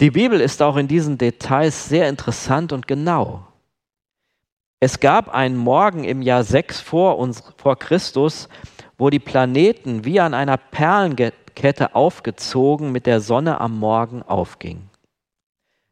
Die 0.00 0.12
Bibel 0.12 0.40
ist 0.40 0.62
auch 0.62 0.76
in 0.76 0.86
diesen 0.86 1.18
Details 1.18 1.88
sehr 1.88 2.08
interessant 2.08 2.72
und 2.72 2.86
genau. 2.86 3.47
Es 4.80 5.00
gab 5.00 5.34
einen 5.34 5.56
Morgen 5.56 6.04
im 6.04 6.22
Jahr 6.22 6.44
6 6.44 6.80
vor, 6.80 7.18
uns, 7.18 7.42
vor 7.56 7.76
Christus, 7.76 8.48
wo 8.96 9.10
die 9.10 9.18
Planeten 9.18 10.04
wie 10.04 10.20
an 10.20 10.34
einer 10.34 10.56
Perlenkette 10.56 11.96
aufgezogen 11.96 12.92
mit 12.92 13.06
der 13.06 13.20
Sonne 13.20 13.60
am 13.60 13.76
Morgen 13.76 14.22
aufgingen. 14.22 14.88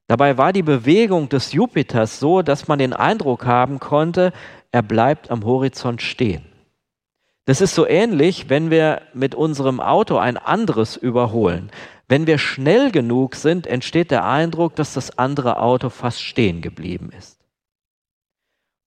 Dabei 0.06 0.38
war 0.38 0.52
die 0.52 0.62
Bewegung 0.62 1.28
des 1.28 1.52
Jupiters 1.52 2.20
so, 2.20 2.42
dass 2.42 2.68
man 2.68 2.78
den 2.78 2.92
Eindruck 2.92 3.44
haben 3.44 3.80
konnte, 3.80 4.32
er 4.70 4.82
bleibt 4.82 5.32
am 5.32 5.44
Horizont 5.44 6.00
stehen. 6.00 6.46
Das 7.44 7.60
ist 7.60 7.74
so 7.74 7.88
ähnlich, 7.88 8.48
wenn 8.48 8.70
wir 8.70 9.02
mit 9.14 9.34
unserem 9.34 9.80
Auto 9.80 10.16
ein 10.16 10.36
anderes 10.36 10.96
überholen. 10.96 11.70
Wenn 12.06 12.28
wir 12.28 12.38
schnell 12.38 12.92
genug 12.92 13.34
sind, 13.34 13.66
entsteht 13.66 14.12
der 14.12 14.24
Eindruck, 14.24 14.76
dass 14.76 14.94
das 14.94 15.18
andere 15.18 15.58
Auto 15.58 15.88
fast 15.88 16.22
stehen 16.22 16.60
geblieben 16.62 17.10
ist. 17.16 17.35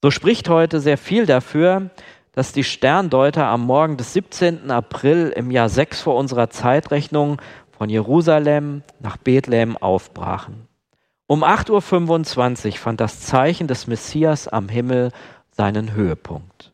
So 0.01 0.12
spricht 0.12 0.48
heute 0.48 0.79
sehr 0.79 0.98
viel 0.98 1.25
dafür, 1.25 1.89
dass 2.32 2.53
die 2.53 2.63
Sterndeuter 2.63 3.48
am 3.48 3.65
Morgen 3.65 3.98
des 3.98 4.13
17. 4.13 4.72
April 4.72 5.34
im 5.36 5.51
Jahr 5.51 5.68
6 5.68 6.01
vor 6.01 6.15
unserer 6.15 6.50
Zeitrechnung 6.50 7.41
von 7.77 7.89
Jerusalem 7.89 8.84
nach 9.00 9.18
Bethlehem 9.18 9.75
aufbrachen. 9.75 10.68
Um 11.27 11.44
8.25 11.44 12.68
Uhr 12.68 12.77
fand 12.77 13.01
das 13.01 13.22
Zeichen 13.22 13.68
des 13.68 13.88
Messias 13.88 14.48
am 14.48 14.70
Himmel 14.70 15.12
seinen 15.51 15.94
Höhepunkt. 15.94 16.74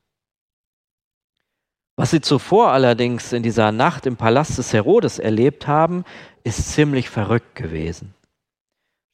Was 1.95 2.11
sie 2.11 2.21
zuvor 2.21 2.71
allerdings 2.71 3.33
in 3.33 3.41
dieser 3.41 3.71
Nacht 3.71 4.05
im 4.05 4.17
Palast 4.17 4.57
des 4.57 4.71
Herodes 4.71 5.17
erlebt 5.17 5.65
haben, 5.65 6.03
ist 6.43 6.73
ziemlich 6.73 7.09
verrückt 7.09 7.55
gewesen. 7.55 8.13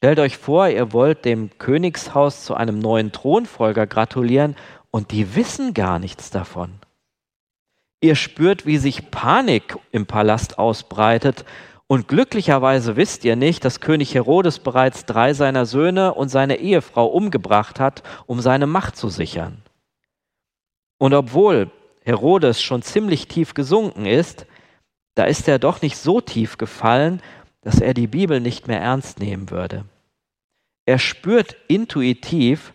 Stellt 0.03 0.17
euch 0.17 0.36
vor, 0.36 0.67
ihr 0.67 0.93
wollt 0.93 1.25
dem 1.25 1.51
Königshaus 1.60 2.43
zu 2.43 2.55
einem 2.55 2.79
neuen 2.79 3.12
Thronfolger 3.12 3.86
gratulieren 3.86 4.55
und 4.89 5.12
die 5.12 5.36
wissen 5.36 5.75
gar 5.75 6.00
nichts 6.00 6.31
davon. 6.31 6.72
Ihr 8.01 8.15
spürt, 8.15 8.65
wie 8.65 8.79
sich 8.79 9.12
Panik 9.12 9.77
im 9.91 10.08
Palast 10.08 10.58
ausbreitet 10.58 11.46
und 11.86 12.08
glücklicherweise 12.08 12.96
wisst 12.96 13.24
ihr 13.25 13.36
nicht, 13.36 13.63
dass 13.63 13.79
König 13.79 14.15
Herodes 14.15 14.58
bereits 14.58 15.05
drei 15.05 15.36
seiner 15.36 15.67
Söhne 15.67 16.15
und 16.15 16.29
seine 16.29 16.55
Ehefrau 16.55 17.05
umgebracht 17.05 17.79
hat, 17.79 18.01
um 18.25 18.41
seine 18.41 18.65
Macht 18.65 18.96
zu 18.98 19.08
sichern. 19.10 19.62
Und 20.98 21.13
obwohl 21.13 21.70
Herodes 22.03 22.60
schon 22.60 22.81
ziemlich 22.81 23.27
tief 23.27 23.53
gesunken 23.53 24.08
ist, 24.08 24.48
da 25.13 25.25
ist 25.25 25.48
er 25.48 25.60
doch 25.60 25.84
nicht 25.84 25.98
so 25.98 26.22
tief 26.22 26.58
gefallen, 26.58 27.22
dass 27.62 27.80
er 27.80 27.94
die 27.94 28.08
Bibel 28.08 28.39
nicht 28.39 28.68
mehr 28.68 28.82
ernst 28.82 29.20
nehmen 29.20 29.50
würde. 29.50 29.86
Er 30.86 31.00
spürt 31.00 31.56
intuitiv, 31.68 32.74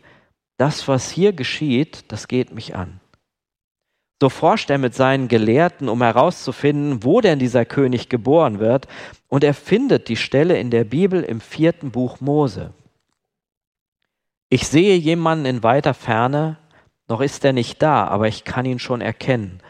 das, 0.57 0.89
was 0.89 1.11
hier 1.11 1.33
geschieht, 1.33 2.11
das 2.11 2.29
geht 2.29 2.53
mich 2.53 2.75
an. 2.75 3.01
So 4.21 4.31
forscht 4.31 4.71
er 4.71 4.79
mit 4.79 4.95
seinen 4.95 5.29
Gelehrten, 5.29 5.91
um 5.91 6.01
herauszufinden, 6.03 7.05
wo 7.05 7.21
denn 7.21 7.39
dieser 7.39 7.67
König 7.67 8.09
geboren 8.09 8.59
wird, 8.59 8.89
und 9.29 9.45
er 9.45 9.53
findet 9.53 10.09
die 10.09 10.17
Stelle 10.17 10.59
in 10.59 10.71
der 10.71 10.85
Bibel 10.85 11.23
im 11.23 11.41
vierten 11.41 11.91
Buch 11.91 12.21
Mose. 12.21 12.73
Ich 14.49 14.69
sehe 14.69 14.97
jemanden 14.97 15.45
in 15.45 15.63
weiter 15.63 15.93
Ferne, 15.93 16.57
noch 17.09 17.21
ist 17.21 17.45
er 17.45 17.53
nicht 17.53 17.83
da, 17.83 18.07
aber 18.07 18.27
ich 18.29 18.45
kann 18.45 18.65
ihn 18.65 18.79
schon 18.79 19.01
erkennen. 19.01 19.61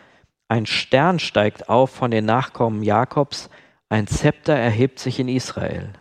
Ein 0.49 0.67
Stern 0.67 1.19
steigt 1.19 1.69
auf 1.69 1.91
von 1.91 2.13
den 2.13 2.25
Nachkommen 2.25 2.83
Jakobs, 2.83 3.51
ein 3.89 4.07
Zepter 4.07 4.55
erhebt 4.55 4.99
sich 4.99 5.21
in 5.21 5.29
Israel. 5.29 5.93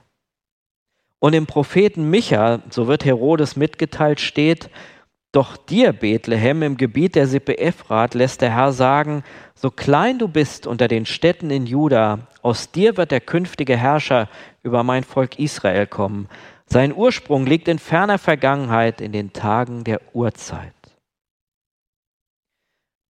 Und 1.19 1.33
im 1.33 1.45
Propheten 1.45 2.09
Micha, 2.09 2.61
so 2.69 2.87
wird 2.87 3.05
Herodes 3.05 3.55
mitgeteilt, 3.55 4.19
steht, 4.19 4.69
doch 5.31 5.57
dir, 5.57 5.91
Bethlehem, 5.91 6.61
im 6.63 6.77
Gebiet 6.77 7.15
der 7.15 7.27
Sippe 7.27 7.57
Ephrat, 7.57 8.13
lässt 8.13 8.41
der 8.41 8.55
Herr 8.55 8.71
sagen, 8.71 9.23
so 9.53 9.69
klein 9.69 10.17
du 10.17 10.27
bist 10.27 10.65
unter 10.65 10.87
den 10.87 11.05
Städten 11.05 11.49
in 11.49 11.65
Juda, 11.65 12.27
aus 12.41 12.71
dir 12.71 12.95
wird 12.95 13.11
der 13.11 13.19
künftige 13.19 13.75
Herrscher 13.75 14.29
über 14.63 14.83
mein 14.83 15.03
Volk 15.03 15.37
Israel 15.37 15.87
kommen. 15.87 16.29
Sein 16.67 16.95
Ursprung 16.95 17.45
liegt 17.45 17.67
in 17.67 17.79
ferner 17.79 18.17
Vergangenheit, 18.17 19.01
in 19.01 19.11
den 19.11 19.33
Tagen 19.33 19.83
der 19.83 19.99
Urzeit. 20.13 20.73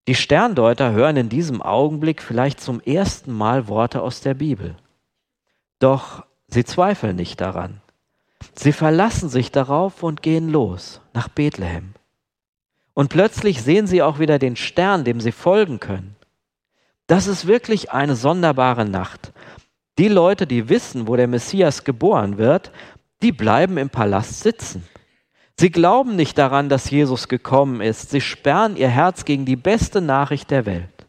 Die 0.08 0.14
Sterndeuter 0.14 0.92
hören 0.92 1.16
in 1.16 1.28
diesem 1.28 1.60
Augenblick 1.60 2.22
vielleicht 2.22 2.60
zum 2.60 2.80
ersten 2.80 3.32
Mal 3.32 3.66
Worte 3.66 4.02
aus 4.02 4.20
der 4.20 4.34
Bibel. 4.34 4.76
Doch 5.80 6.24
sie 6.46 6.64
zweifeln 6.64 7.16
nicht 7.16 7.40
daran. 7.40 7.80
Sie 8.54 8.72
verlassen 8.72 9.28
sich 9.28 9.50
darauf 9.50 10.02
und 10.02 10.22
gehen 10.22 10.48
los 10.48 11.00
nach 11.12 11.28
Bethlehem. 11.28 11.94
Und 12.94 13.08
plötzlich 13.08 13.62
sehen 13.62 13.86
sie 13.86 14.00
auch 14.00 14.18
wieder 14.20 14.38
den 14.38 14.56
Stern, 14.56 15.04
dem 15.04 15.20
sie 15.20 15.32
folgen 15.32 15.80
können. 15.80 16.16
Das 17.08 17.26
ist 17.26 17.46
wirklich 17.46 17.90
eine 17.90 18.16
sonderbare 18.16 18.84
Nacht. 18.84 19.32
Die 19.98 20.08
Leute, 20.08 20.46
die 20.46 20.68
wissen, 20.68 21.08
wo 21.08 21.16
der 21.16 21.28
Messias 21.28 21.84
geboren 21.84 22.38
wird, 22.38 22.70
die 23.22 23.32
bleiben 23.32 23.76
im 23.76 23.90
Palast 23.90 24.40
sitzen. 24.40 24.86
Sie 25.58 25.70
glauben 25.70 26.16
nicht 26.16 26.36
daran, 26.36 26.68
dass 26.68 26.90
Jesus 26.90 27.28
gekommen 27.28 27.80
ist. 27.80 28.10
Sie 28.10 28.20
sperren 28.20 28.76
ihr 28.76 28.88
Herz 28.88 29.24
gegen 29.24 29.46
die 29.46 29.56
beste 29.56 30.02
Nachricht 30.02 30.50
der 30.50 30.66
Welt. 30.66 31.06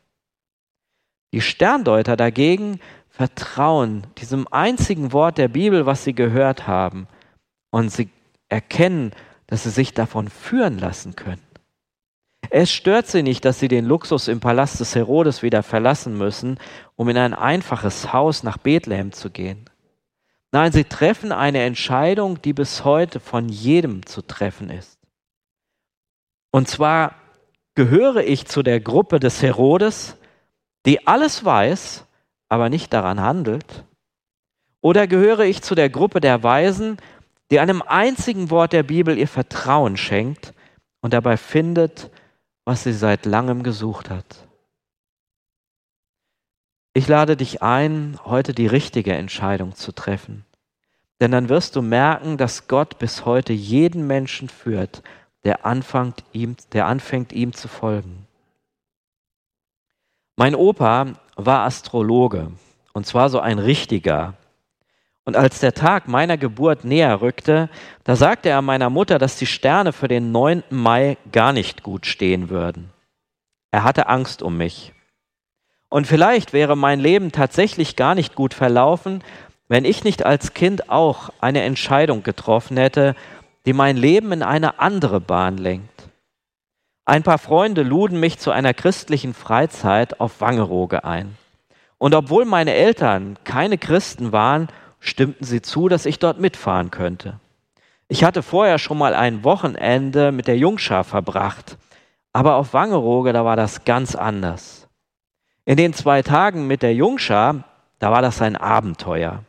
Die 1.33 1.41
Sterndeuter 1.41 2.15
dagegen 2.15 2.79
vertrauen 3.09 4.07
diesem 4.17 4.47
einzigen 4.49 5.11
Wort 5.11 5.37
der 5.37 5.49
Bibel, 5.49 5.85
was 5.85 6.05
sie 6.05 6.13
gehört 6.13 6.67
haben. 6.67 7.07
Und 7.71 7.91
sie 7.91 8.09
erkennen, 8.47 9.11
dass 9.47 9.63
sie 9.63 9.69
sich 9.69 9.93
davon 9.93 10.29
führen 10.29 10.79
lassen 10.79 11.15
können. 11.15 11.41
Es 12.49 12.71
stört 12.71 13.07
sie 13.07 13.23
nicht, 13.23 13.43
dass 13.43 13.59
sie 13.59 13.67
den 13.67 13.85
Luxus 13.85 14.29
im 14.29 14.39
Palast 14.39 14.79
des 14.79 14.95
Herodes 14.95 15.43
wieder 15.43 15.63
verlassen 15.63 16.17
müssen, 16.17 16.59
um 16.95 17.09
in 17.09 17.17
ein 17.17 17.33
einfaches 17.33 18.13
Haus 18.13 18.43
nach 18.43 18.57
Bethlehem 18.57 19.11
zu 19.11 19.29
gehen. 19.29 19.65
Nein, 20.57 20.71
sie 20.71 20.85
treffen 20.85 21.31
eine 21.31 21.61
Entscheidung, 21.61 22.41
die 22.41 22.51
bis 22.51 22.83
heute 22.83 23.19
von 23.19 23.47
jedem 23.47 24.07
zu 24.07 24.23
treffen 24.23 24.71
ist. 24.71 24.97
Und 26.49 26.67
zwar 26.67 27.13
gehöre 27.75 28.23
ich 28.23 28.47
zu 28.47 28.63
der 28.63 28.79
Gruppe 28.79 29.19
des 29.19 29.43
Herodes, 29.43 30.17
die 30.87 31.05
alles 31.05 31.45
weiß, 31.45 32.05
aber 32.49 32.69
nicht 32.69 32.91
daran 32.91 33.21
handelt? 33.21 33.85
Oder 34.81 35.05
gehöre 35.05 35.41
ich 35.41 35.61
zu 35.61 35.75
der 35.75 35.91
Gruppe 35.91 36.21
der 36.21 36.41
Weisen, 36.41 36.97
die 37.51 37.59
einem 37.59 37.83
einzigen 37.83 38.49
Wort 38.49 38.73
der 38.73 38.81
Bibel 38.81 39.15
ihr 39.15 39.27
Vertrauen 39.27 39.95
schenkt 39.95 40.55
und 41.01 41.13
dabei 41.13 41.37
findet, 41.37 42.09
was 42.65 42.81
sie 42.81 42.93
seit 42.93 43.27
langem 43.27 43.61
gesucht 43.61 44.09
hat? 44.09 44.47
Ich 46.95 47.07
lade 47.07 47.37
dich 47.37 47.61
ein, 47.61 48.17
heute 48.25 48.55
die 48.55 48.65
richtige 48.65 49.13
Entscheidung 49.13 49.75
zu 49.75 49.91
treffen. 49.91 50.46
Denn 51.19 51.31
dann 51.31 51.49
wirst 51.49 51.75
du 51.75 51.81
merken, 51.81 52.37
dass 52.37 52.67
Gott 52.67 52.99
bis 52.99 53.25
heute 53.25 53.53
jeden 53.53 54.05
Menschen 54.05 54.49
führt, 54.49 55.01
der 55.43 55.65
anfängt 55.65 56.23
ihm, 56.31 56.55
der 56.73 56.85
anfängt, 56.85 57.33
ihm 57.33 57.53
zu 57.53 57.67
folgen. 57.67 58.27
Mein 60.35 60.53
Opa 60.53 61.13
war 61.35 61.65
Astrologe 61.65 62.51
und 62.93 63.07
zwar 63.07 63.29
so 63.29 63.39
ein 63.39 63.57
richtiger. 63.59 64.35
Und 65.23 65.35
als 65.35 65.59
der 65.59 65.73
Tag 65.73 66.07
meiner 66.07 66.37
Geburt 66.37 66.85
näher 66.85 67.21
rückte, 67.21 67.69
da 68.03 68.15
sagte 68.15 68.49
er 68.49 68.61
meiner 68.61 68.89
Mutter, 68.89 69.19
dass 69.19 69.37
die 69.37 69.45
Sterne 69.45 69.93
für 69.93 70.07
den 70.07 70.31
9. 70.31 70.63
Mai 70.69 71.17
gar 71.31 71.53
nicht 71.53 71.83
gut 71.83 72.05
stehen 72.05 72.49
würden. 72.49 72.91
Er 73.71 73.83
hatte 73.83 74.07
Angst 74.07 74.41
um 74.41 74.57
mich. 74.57 74.93
Und 75.89 76.07
vielleicht 76.07 76.53
wäre 76.53 76.75
mein 76.75 76.99
Leben 76.99 77.31
tatsächlich 77.31 77.95
gar 77.95 78.15
nicht 78.15 78.35
gut 78.35 78.53
verlaufen, 78.53 79.23
wenn 79.67 79.85
ich 79.85 80.03
nicht 80.03 80.25
als 80.25 80.53
Kind 80.53 80.89
auch 80.89 81.29
eine 81.41 81.63
Entscheidung 81.63 82.23
getroffen 82.23 82.77
hätte, 82.77 83.15
die 83.65 83.73
mein 83.73 83.97
Leben 83.97 84.31
in 84.31 84.43
eine 84.43 84.79
andere 84.79 85.19
Bahn 85.19 85.57
lenkt. 85.57 86.09
Ein 87.05 87.23
paar 87.23 87.37
Freunde 87.37 87.83
luden 87.83 88.19
mich 88.19 88.39
zu 88.39 88.51
einer 88.51 88.73
christlichen 88.73 89.33
Freizeit 89.33 90.19
auf 90.19 90.41
Wangerooge 90.41 91.03
ein. 91.03 91.37
Und 91.97 92.13
obwohl 92.13 92.45
meine 92.45 92.73
Eltern 92.73 93.37
keine 93.43 93.77
Christen 93.77 94.31
waren, 94.31 94.67
stimmten 94.99 95.45
sie 95.45 95.61
zu, 95.61 95.87
dass 95.87 96.05
ich 96.05 96.19
dort 96.19 96.39
mitfahren 96.39 96.91
könnte. 96.91 97.39
Ich 98.07 98.23
hatte 98.23 98.43
vorher 98.43 98.77
schon 98.77 98.97
mal 98.97 99.13
ein 99.13 99.43
Wochenende 99.43 100.31
mit 100.31 100.47
der 100.47 100.57
Jungschar 100.57 101.03
verbracht, 101.03 101.77
aber 102.31 102.55
auf 102.55 102.73
Wangerooge, 102.73 103.33
da 103.33 103.43
war 103.43 103.55
das 103.55 103.83
ganz 103.83 104.15
anders. 104.15 104.87
In 105.65 105.75
den 105.75 105.93
zwei 105.93 106.21
Tagen 106.21 106.67
mit 106.67 106.83
der 106.83 106.93
Jungschar, 106.93 107.63
da 107.99 108.11
war 108.11 108.21
das 108.21 108.41
ein 108.41 108.55
Abenteuer. 108.55 109.43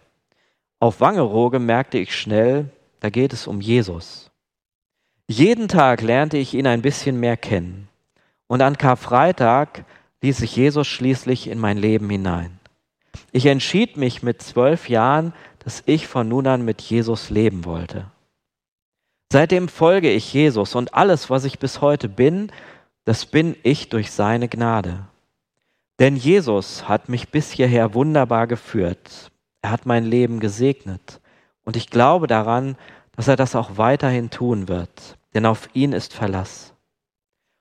Auf 0.81 1.01
Wangerooge 1.01 1.59
merkte 1.59 1.99
ich 1.99 2.17
schnell, 2.17 2.71
da 3.01 3.11
geht 3.11 3.33
es 3.33 3.47
um 3.47 3.61
Jesus. 3.61 4.31
Jeden 5.29 5.69
Tag 5.69 6.03
lernte 6.03 6.38
ich 6.38 6.55
ihn 6.55 6.67
ein 6.67 6.83
bisschen 6.83 7.19
mehr 7.19 7.37
kennen. 7.37 7.88
Und 8.47 8.62
an 8.62 8.79
Karfreitag 8.79 9.85
ließ 10.23 10.41
ich 10.41 10.57
Jesus 10.57 10.87
schließlich 10.87 11.49
in 11.49 11.59
mein 11.59 11.79
Leben 11.79 12.09
hinein. 12.09 12.59
Ich 13.33 13.47
entschied 13.47 13.97
mich 13.97 14.23
mit 14.23 14.41
zwölf 14.41 14.88
Jahren, 14.88 15.35
dass 15.59 15.83
ich 15.87 16.07
von 16.07 16.29
nun 16.29 16.47
an 16.47 16.64
mit 16.64 16.81
Jesus 16.81 17.29
leben 17.29 17.64
wollte. 17.64 18.07
Seitdem 19.31 19.69
folge 19.69 20.11
ich 20.11 20.33
Jesus 20.33 20.75
und 20.75 20.95
alles, 20.95 21.29
was 21.29 21.45
ich 21.45 21.59
bis 21.59 21.81
heute 21.81 22.09
bin, 22.09 22.51
das 23.05 23.27
bin 23.27 23.57
ich 23.62 23.91
durch 23.91 24.11
seine 24.11 24.49
Gnade. 24.49 25.07
Denn 25.99 26.17
Jesus 26.17 26.88
hat 26.88 27.09
mich 27.09 27.29
bis 27.29 27.51
hierher 27.51 27.93
wunderbar 27.93 28.47
geführt. 28.47 29.31
Er 29.62 29.71
hat 29.71 29.87
mein 29.87 30.05
Leben 30.05 30.40
gesegnet. 30.40 31.21
Und 31.64 31.77
ich 31.77 31.90
glaube 31.90 32.27
daran, 32.27 32.77
dass 33.12 33.29
er 33.29 33.37
das 33.37 33.57
auch 33.57 33.77
weiterhin 33.77 34.31
tun 34.31 34.68
wird, 34.68 35.18
denn 35.35 35.44
auf 35.44 35.68
ihn 35.75 35.92
ist 35.92 36.14
Verlass. 36.14 36.73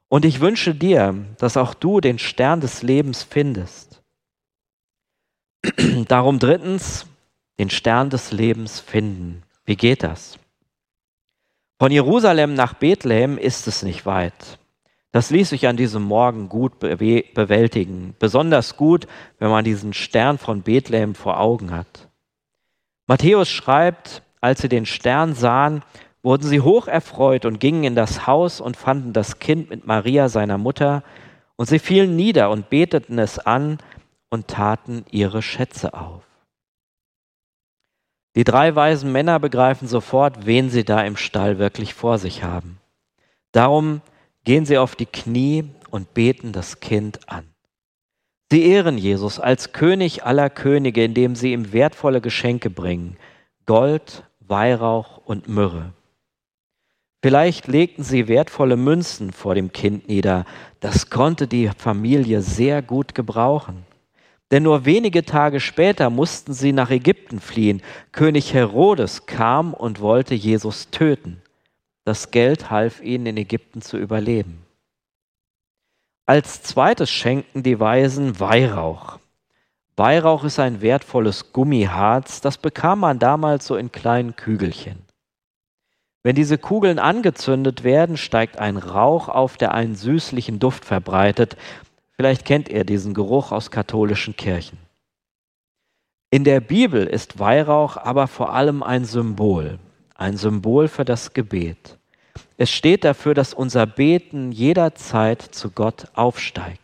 Und 0.10 0.24
ich 0.24 0.40
wünsche 0.40 0.74
dir, 0.74 1.26
dass 1.38 1.58
auch 1.58 1.74
du 1.74 2.00
den 2.00 2.20
Stern 2.20 2.62
des 2.62 2.82
Lebens 2.84 3.24
findest. 3.24 4.02
Darum 6.08 6.40
drittens, 6.40 7.08
den 7.60 7.70
Stern 7.70 8.10
des 8.10 8.32
Lebens 8.32 8.80
finden. 8.80 9.44
Wie 9.66 9.76
geht 9.76 10.04
das? 10.04 10.40
Von 11.80 11.92
Jerusalem 11.92 12.54
nach 12.54 12.74
Bethlehem 12.74 13.38
ist 13.38 13.68
es 13.68 13.84
nicht 13.84 14.06
weit. 14.06 14.60
Das 15.18 15.32
ließ 15.32 15.50
sich 15.50 15.68
an 15.68 15.78
diesem 15.78 16.04
Morgen 16.04 16.48
gut 16.48 16.78
bewältigen, 16.78 18.16
besonders 18.20 18.78
gut, 18.78 19.08
wenn 19.40 19.50
man 19.50 19.66
diesen 19.66 19.94
Stern 19.94 20.38
von 20.38 20.62
Bethlehem 20.62 21.16
vor 21.16 21.40
Augen 21.40 21.72
hat. 21.72 22.08
Matthäus 23.08 23.50
schreibt, 23.50 24.22
als 24.42 24.62
sie 24.62 24.70
den 24.70 24.86
Stern 24.86 25.34
sahen, 25.34 25.82
wurden 26.22 26.44
sie 26.44 26.62
hoch 26.62 26.88
erfreut 26.88 27.46
und 27.46 27.60
gingen 27.60 27.84
in 27.84 27.96
das 27.96 28.28
Haus 28.28 28.62
und 28.62 28.78
fanden 28.78 29.12
das 29.12 29.40
Kind 29.40 29.72
mit 29.72 29.88
Maria, 29.88 30.30
seiner 30.30 30.60
Mutter, 30.60 31.02
und 31.56 31.66
sie 31.66 31.80
fielen 31.80 32.16
nieder 32.16 32.52
und 32.52 32.70
beteten 32.70 33.18
es 33.18 33.40
an 33.40 33.80
und 34.30 34.48
taten 34.48 35.04
ihre 35.10 35.42
Schätze 35.42 35.96
auf. 35.96 36.26
Die 38.36 38.44
drei 38.44 38.76
weisen 38.76 39.12
Männer 39.12 39.40
begreifen 39.40 39.88
sofort, 39.88 40.46
wen 40.46 40.70
sie 40.70 40.84
da 40.84 41.02
im 41.02 41.18
Stall 41.18 41.58
wirklich 41.58 41.96
vor 41.96 42.20
sich 42.20 42.44
haben. 42.44 42.78
Darum 43.52 44.02
gehen 44.48 44.66
sie 44.66 44.78
auf 44.78 44.96
die 44.96 45.06
Knie 45.06 45.66
und 45.92 46.14
beten 46.14 46.54
das 46.54 46.80
Kind 46.80 47.20
an. 47.28 47.44
Sie 48.50 48.66
ehren 48.66 48.98
Jesus 48.98 49.42
als 49.42 49.74
König 49.74 50.24
aller 50.24 50.50
Könige, 50.50 51.04
indem 51.04 51.36
sie 51.36 51.52
ihm 51.52 51.74
wertvolle 51.74 52.22
Geschenke 52.22 52.70
bringen, 52.70 53.18
Gold, 53.66 54.24
Weihrauch 54.40 55.18
und 55.18 55.50
Myrrhe. 55.50 55.92
Vielleicht 57.22 57.68
legten 57.68 58.04
sie 58.04 58.30
wertvolle 58.30 58.78
Münzen 58.78 59.34
vor 59.34 59.54
dem 59.54 59.74
Kind 59.74 60.08
nieder, 60.08 60.46
das 60.80 61.10
konnte 61.10 61.46
die 61.50 61.70
Familie 61.78 62.42
sehr 62.42 62.82
gut 62.82 63.16
gebrauchen. 63.16 63.86
Denn 64.52 64.64
nur 64.64 64.86
wenige 64.86 65.26
Tage 65.26 65.60
später 65.60 66.10
mussten 66.10 66.54
sie 66.54 66.72
nach 66.72 66.90
Ägypten 66.90 67.42
fliehen. 67.42 67.82
König 68.14 68.54
Herodes 68.54 69.26
kam 69.26 69.74
und 69.74 70.00
wollte 70.00 70.36
Jesus 70.36 70.90
töten. 70.90 71.42
Das 72.08 72.32
Geld 72.32 72.72
half 72.72 73.02
ihnen 73.02 73.26
in 73.26 73.36
Ägypten 73.36 73.82
zu 73.82 73.98
überleben. 73.98 74.66
Als 76.26 76.64
zweites 76.64 77.12
schenkten 77.12 77.64
die 77.64 77.82
Weisen 77.82 78.40
Weihrauch. 78.40 79.20
Weihrauch 79.98 80.46
ist 80.46 80.58
ein 80.58 80.80
wertvolles 80.80 81.52
Gummiharz, 81.52 82.40
das 82.40 82.58
bekam 82.58 83.02
man 83.02 83.20
damals 83.20 83.68
so 83.68 83.76
in 83.76 83.92
kleinen 83.92 84.38
Kügelchen. 84.38 85.00
Wenn 86.24 86.38
diese 86.38 86.58
Kugeln 86.58 86.98
angezündet 86.98 87.84
werden, 87.84 88.16
steigt 88.16 88.58
ein 88.58 88.78
Rauch 88.78 89.28
auf, 89.28 89.58
der 89.58 89.74
einen 89.74 89.96
süßlichen 89.96 90.60
Duft 90.60 90.86
verbreitet. 90.86 91.58
Vielleicht 92.14 92.46
kennt 92.46 92.70
ihr 92.70 92.86
diesen 92.86 93.16
Geruch 93.16 93.52
aus 93.52 93.70
katholischen 93.70 94.38
Kirchen. 94.38 94.78
In 96.30 96.46
der 96.46 96.62
Bibel 96.62 97.06
ist 97.06 97.38
Weihrauch 97.38 97.98
aber 97.98 98.28
vor 98.28 98.54
allem 98.54 98.82
ein 98.82 99.04
Symbol, 99.04 99.78
ein 100.18 100.36
Symbol 100.38 100.88
für 100.88 101.06
das 101.06 101.34
Gebet. 101.34 101.98
Es 102.58 102.72
steht 102.72 103.04
dafür, 103.04 103.34
dass 103.34 103.54
unser 103.54 103.86
Beten 103.86 104.52
jederzeit 104.52 105.42
zu 105.42 105.72
Gott 105.72 106.08
aufsteigt. 106.14 106.82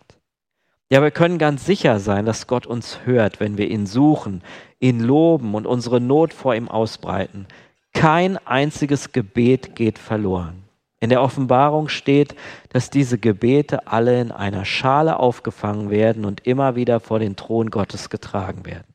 Ja, 0.90 1.02
wir 1.02 1.12
können 1.12 1.40
ganz 1.40 1.66
sicher 1.66 2.00
sein, 2.00 2.26
dass 2.26 2.46
Gott 2.46 2.68
uns 2.68 3.00
hört, 3.06 3.40
wenn 3.40 3.58
wir 3.58 3.70
ihn 3.70 3.88
suchen, 3.88 4.44
ihn 4.80 5.00
loben 5.00 5.56
und 5.56 5.66
unsere 5.66 6.00
Not 6.00 6.34
vor 6.34 6.54
ihm 6.54 6.68
ausbreiten. 6.68 7.48
Kein 7.94 8.38
einziges 8.46 9.12
Gebet 9.12 9.76
geht 9.76 9.98
verloren. 9.98 10.64
In 11.00 11.10
der 11.10 11.22
Offenbarung 11.22 11.90
steht, 11.90 12.36
dass 12.70 12.90
diese 12.90 13.18
Gebete 13.18 13.88
alle 13.88 14.22
in 14.22 14.32
einer 14.32 14.66
Schale 14.66 15.20
aufgefangen 15.20 15.90
werden 15.90 16.26
und 16.26 16.46
immer 16.46 16.76
wieder 16.76 17.00
vor 17.00 17.20
den 17.20 17.36
Thron 17.36 17.72
Gottes 17.72 18.10
getragen 18.10 18.66
werden. 18.66 18.93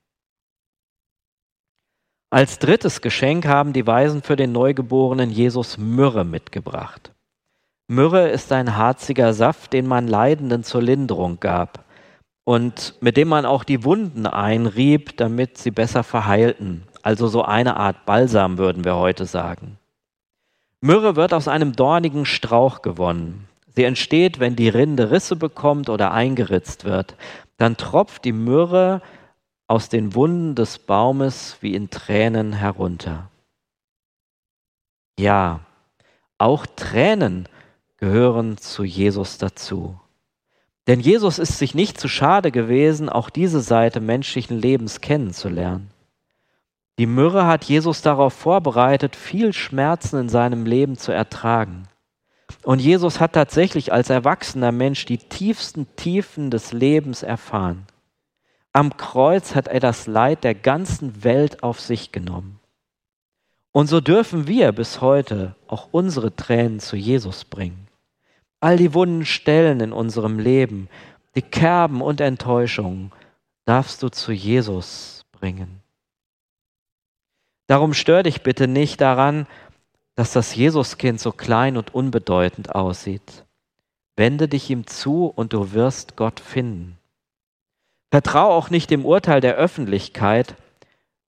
Als 2.31 2.59
drittes 2.59 3.01
Geschenk 3.01 3.47
haben 3.47 3.73
die 3.73 3.87
Weisen 3.87 4.23
für 4.23 4.37
den 4.37 4.53
neugeborenen 4.53 5.31
Jesus 5.31 5.79
Myrrhe 5.79 6.25
mitgebracht. 6.25 7.13
Myrrhe 7.91 8.29
ist 8.29 8.53
ein 8.53 8.77
harziger 8.77 9.33
Saft, 9.33 9.73
den 9.73 9.87
man 9.87 10.07
Leidenden 10.07 10.63
zur 10.63 10.83
Linderung 10.83 11.41
gab 11.41 11.87
und 12.45 12.95
mit 13.01 13.17
dem 13.17 13.29
man 13.29 13.47
auch 13.47 13.65
die 13.65 13.83
Wunden 13.83 14.27
einrieb, 14.27 15.17
damit 15.17 15.57
sie 15.57 15.71
besser 15.71 16.05
verheilten. 16.05 16.83
Also 17.03 17.29
so 17.29 17.45
eine 17.45 17.79
Art 17.79 18.05
Balsam 18.05 18.59
würden 18.59 18.85
wir 18.85 18.97
heute 18.97 19.25
sagen. 19.25 19.79
Myrrhe 20.83 21.17
wird 21.17 21.33
aus 21.33 21.49
einem 21.49 21.73
dornigen 21.73 22.27
Strauch 22.27 22.83
gewonnen. 22.83 23.49
Sie 23.75 23.85
entsteht, 23.85 24.39
wenn 24.39 24.55
die 24.55 24.69
Rinde 24.69 25.11
Risse 25.11 25.35
bekommt 25.35 25.89
oder 25.89 26.13
eingeritzt 26.13 26.85
wird. 26.85 27.17
Dann 27.57 27.79
tropft 27.79 28.27
die 28.27 28.33
Myrrhe 28.33 29.01
aus 29.69 29.89
den 29.89 30.15
Wunden 30.15 30.55
des 30.55 30.79
Baumes 30.79 31.59
wie 31.61 31.75
in 31.75 31.91
Tränen 31.91 32.55
herunter. 32.55 33.31
Ja, 35.19 35.61
auch 36.39 36.67
Tränen 36.67 37.49
gehören 37.99 38.57
zu 38.59 38.83
Jesus 38.83 39.39
dazu. 39.39 40.01
Denn 40.87 41.01
Jesus 41.01 41.39
ist 41.39 41.59
sich 41.59 41.75
nicht 41.75 42.01
zu 42.01 42.09
schade 42.09 42.51
gewesen, 42.51 43.11
auch 43.11 43.29
diese 43.29 43.61
Seite 43.61 44.01
menschlichen 44.01 44.59
Lebens 44.59 45.03
kennenzulernen. 45.03 45.91
Die 46.99 47.07
Myrrhe 47.07 47.47
hat 47.47 47.65
Jesus 47.65 48.01
darauf 48.01 48.33
vorbereitet, 48.33 49.15
viel 49.15 49.53
Schmerzen 49.53 50.19
in 50.19 50.29
seinem 50.29 50.65
Leben 50.65 50.97
zu 50.97 51.13
ertragen. 51.13 51.89
Und 52.63 52.81
Jesus 52.81 53.21
hat 53.21 53.35
tatsächlich 53.35 53.93
als 53.93 54.09
erwachsener 54.09 54.73
Mensch 54.73 55.05
die 55.05 55.19
tiefsten 55.19 55.87
Tiefen 55.97 56.51
des 56.51 56.73
Lebens 56.73 57.23
erfahren. 57.23 57.85
Am 58.79 58.97
Kreuz 58.97 59.57
hat 59.57 59.67
er 59.67 59.81
das 59.81 60.07
Leid 60.07 60.45
der 60.45 60.55
ganzen 60.55 61.25
Welt 61.25 61.65
auf 61.65 61.81
sich 61.81 62.13
genommen. 62.13 62.61
Und 63.73 63.89
so 63.89 64.01
dürfen 64.01 64.47
wir 64.47 64.71
bis 64.71 65.01
heute 65.01 65.57
auch 65.67 65.89
unsere 65.91 66.37
Tränen 66.37 66.79
zu 66.79 66.95
Jesus 66.95 67.45
bringen. 67.45 67.89
All 68.61 68.77
die 68.77 68.95
wunden 68.95 69.27
Stellen 69.27 69.81
in 69.81 69.93
unserem 69.93 70.39
Leben, 70.39 70.89
die 71.35 71.43
Kerben 71.43 72.01
und 72.01 72.21
Enttäuschungen, 72.21 73.11
darfst 73.65 74.01
du 74.05 74.11
zu 74.11 74.31
Jesus 74.31 75.25
bringen. 75.33 75.81
Darum 77.67 77.95
stör 77.95 78.23
dich 78.23 78.45
bitte 78.45 78.69
nicht 78.69 79.01
daran, 79.01 79.49
dass 80.15 80.33
das 80.33 80.55
Jesuskind 80.55 81.19
so 81.19 81.33
klein 81.33 81.77
und 81.77 81.97
unbedeutend 81.97 82.77
aussieht. 82.77 83.45
Wende 84.15 84.47
dich 84.47 84.71
ihm 84.71 84.87
zu 84.87 85.27
und 85.27 85.53
du 85.53 85.73
wirst 85.73 86.15
Gott 86.15 86.39
finden. 86.39 86.98
Vertrau 88.11 88.51
auch 88.51 88.71
nicht 88.71 88.91
dem 88.91 89.05
Urteil 89.05 89.41
der 89.41 89.57
Öffentlichkeit. 89.57 90.55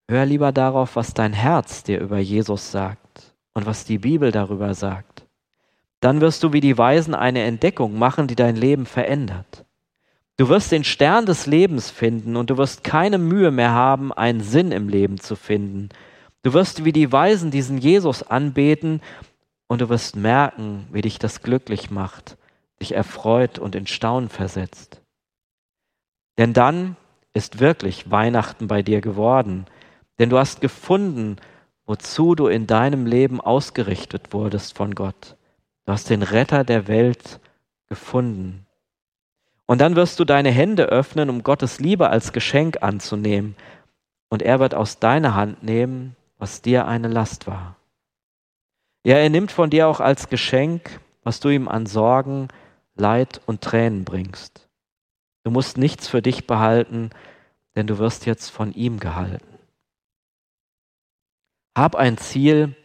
Hör 0.08 0.26
lieber 0.26 0.52
darauf, 0.52 0.96
was 0.96 1.14
dein 1.14 1.32
Herz 1.32 1.82
dir 1.82 2.00
über 2.00 2.18
Jesus 2.18 2.70
sagt 2.70 3.34
und 3.54 3.66
was 3.66 3.84
die 3.84 3.98
Bibel 3.98 4.32
darüber 4.32 4.74
sagt. 4.74 5.26
Dann 6.00 6.20
wirst 6.20 6.42
du 6.42 6.52
wie 6.52 6.60
die 6.60 6.78
Weisen 6.78 7.14
eine 7.14 7.42
Entdeckung 7.42 7.98
machen, 7.98 8.26
die 8.26 8.36
dein 8.36 8.56
Leben 8.56 8.86
verändert. 8.86 9.64
Du 10.38 10.48
wirst 10.48 10.72
den 10.72 10.84
Stern 10.84 11.26
des 11.26 11.46
Lebens 11.46 11.90
finden 11.90 12.36
und 12.36 12.48
du 12.48 12.56
wirst 12.56 12.82
keine 12.82 13.18
Mühe 13.18 13.50
mehr 13.50 13.72
haben, 13.72 14.12
einen 14.12 14.40
Sinn 14.40 14.72
im 14.72 14.88
Leben 14.88 15.20
zu 15.20 15.36
finden, 15.36 15.90
Du 16.42 16.54
wirst 16.54 16.84
wie 16.84 16.92
die 16.92 17.12
Weisen 17.12 17.50
diesen 17.50 17.76
Jesus 17.76 18.22
anbeten 18.22 19.02
und 19.66 19.82
du 19.82 19.90
wirst 19.90 20.16
merken, 20.16 20.86
wie 20.90 21.02
dich 21.02 21.18
das 21.18 21.42
glücklich 21.42 21.90
macht, 21.90 22.38
dich 22.80 22.92
erfreut 22.92 23.58
und 23.58 23.74
in 23.74 23.86
Staunen 23.86 24.30
versetzt. 24.30 24.99
Denn 26.40 26.52
dann 26.52 26.96
ist 27.34 27.60
wirklich 27.60 28.10
Weihnachten 28.10 28.66
bei 28.66 28.82
dir 28.82 29.00
geworden, 29.00 29.66
denn 30.18 30.30
du 30.30 30.38
hast 30.38 30.60
gefunden, 30.60 31.36
wozu 31.86 32.34
du 32.34 32.48
in 32.48 32.66
deinem 32.66 33.06
Leben 33.06 33.40
ausgerichtet 33.40 34.32
wurdest 34.32 34.76
von 34.76 34.96
Gott. 34.96 35.36
Du 35.86 35.92
hast 35.92 36.10
den 36.10 36.22
Retter 36.22 36.64
der 36.64 36.88
Welt 36.88 37.38
gefunden. 37.88 38.66
Und 39.66 39.80
dann 39.80 39.94
wirst 39.94 40.18
du 40.18 40.24
deine 40.24 40.50
Hände 40.50 40.86
öffnen, 40.86 41.30
um 41.30 41.44
Gottes 41.44 41.78
Liebe 41.78 42.10
als 42.10 42.32
Geschenk 42.32 42.82
anzunehmen. 42.82 43.54
Und 44.28 44.42
er 44.42 44.58
wird 44.58 44.74
aus 44.74 44.98
deiner 44.98 45.36
Hand 45.36 45.62
nehmen 45.62 46.16
was 46.40 46.62
dir 46.62 46.88
eine 46.88 47.08
Last 47.08 47.46
war. 47.46 47.76
Ja, 49.04 49.16
er 49.16 49.28
nimmt 49.28 49.52
von 49.52 49.70
dir 49.70 49.86
auch 49.86 50.00
als 50.00 50.28
Geschenk, 50.28 51.00
was 51.22 51.38
du 51.38 51.50
ihm 51.50 51.68
an 51.68 51.86
Sorgen, 51.86 52.48
Leid 52.96 53.40
und 53.46 53.60
Tränen 53.60 54.04
bringst. 54.04 54.69
Du 55.42 55.50
musst 55.50 55.78
nichts 55.78 56.08
für 56.08 56.22
dich 56.22 56.46
behalten, 56.46 57.10
denn 57.74 57.86
du 57.86 57.98
wirst 57.98 58.26
jetzt 58.26 58.50
von 58.50 58.72
ihm 58.72 58.98
gehalten. 59.00 59.46
Hab 61.76 61.94
ein 61.94 62.18
Ziel 62.18 62.76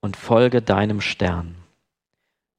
und 0.00 0.16
folge 0.16 0.62
deinem 0.62 1.00
Stern. 1.00 1.56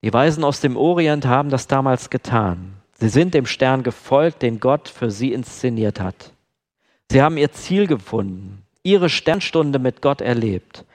Die 0.04 0.14
Weisen 0.14 0.44
aus 0.44 0.62
dem 0.62 0.78
Orient 0.78 1.26
haben 1.26 1.50
das 1.50 1.68
damals 1.68 2.10
getan. 2.10 2.76
Sie 2.94 3.10
sind 3.10 3.34
dem 3.34 3.46
Stern 3.46 3.84
gefolgt, 3.84 4.42
den 4.42 4.60
Gott 4.60 4.88
für 4.88 5.10
sie 5.10 5.34
inszeniert 5.34 6.00
hat. 6.00 6.34
Sie 7.12 7.22
haben 7.22 7.38
ihr 7.38 7.52
Ziel 7.52 7.88
gefunden, 7.88 8.64
ihre 8.84 9.10
Sternstunde 9.10 9.80
mit 9.80 10.02
Gott 10.02 10.22
erlebt. 10.22 10.86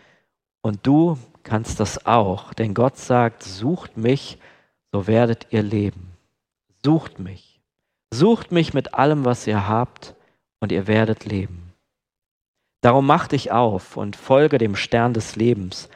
Und 0.61 0.87
du 0.87 1.19
kannst 1.43 1.81
das 1.81 2.07
auch, 2.07 2.55
denn 2.55 2.73
Gott 2.75 2.99
sagt, 2.99 3.43
sucht 3.43 3.97
mich, 3.97 4.38
so 4.93 5.07
werdet 5.07 5.49
ihr 5.51 5.62
leben. 5.62 6.12
Sucht 6.85 7.19
mich. 7.19 7.54
Sucht 8.14 8.53
mich 8.53 8.74
mit 8.74 8.94
allem, 8.94 9.24
was 9.24 9.44
ihr 9.48 9.66
habt, 9.66 10.14
und 10.61 10.70
ihr 10.70 10.87
werdet 10.87 11.24
leben. 11.24 11.72
Darum 12.81 13.07
mach 13.07 13.27
dich 13.27 13.50
auf 13.50 13.96
und 13.96 14.14
folge 14.14 14.59
dem 14.59 14.77
Stern 14.77 15.14
des 15.14 15.35
Lebens, 15.35 15.88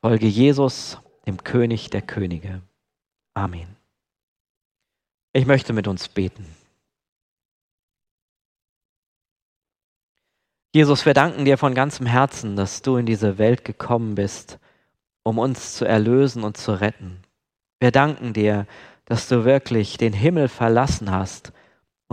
folge 0.00 0.28
Jesus, 0.28 1.00
dem 1.26 1.42
König 1.42 1.90
der 1.90 2.00
Könige. 2.00 2.62
Amen. 3.34 3.66
Ich 5.32 5.46
möchte 5.46 5.72
mit 5.72 5.88
uns 5.88 6.06
beten. 6.06 6.46
Jesus, 10.72 11.04
wir 11.04 11.14
danken 11.14 11.44
dir 11.44 11.58
von 11.58 11.74
ganzem 11.74 12.06
Herzen, 12.06 12.54
dass 12.54 12.82
du 12.82 12.98
in 12.98 13.06
diese 13.06 13.36
Welt 13.36 13.64
gekommen 13.64 14.14
bist, 14.14 14.60
um 15.24 15.38
uns 15.40 15.74
zu 15.74 15.84
erlösen 15.84 16.44
und 16.44 16.56
zu 16.56 16.80
retten. 16.80 17.20
Wir 17.80 17.90
danken 17.90 18.32
dir, 18.32 18.68
dass 19.06 19.28
du 19.28 19.44
wirklich 19.44 19.96
den 19.96 20.12
Himmel 20.12 20.46
verlassen 20.46 21.10
hast 21.10 21.52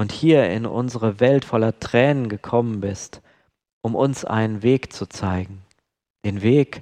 und 0.01 0.11
hier 0.11 0.49
in 0.49 0.65
unsere 0.65 1.19
Welt 1.19 1.45
voller 1.45 1.79
Tränen 1.79 2.27
gekommen 2.27 2.81
bist, 2.81 3.21
um 3.83 3.93
uns 3.93 4.25
einen 4.25 4.63
Weg 4.63 4.91
zu 4.93 5.05
zeigen, 5.05 5.61
den 6.25 6.41
Weg 6.41 6.81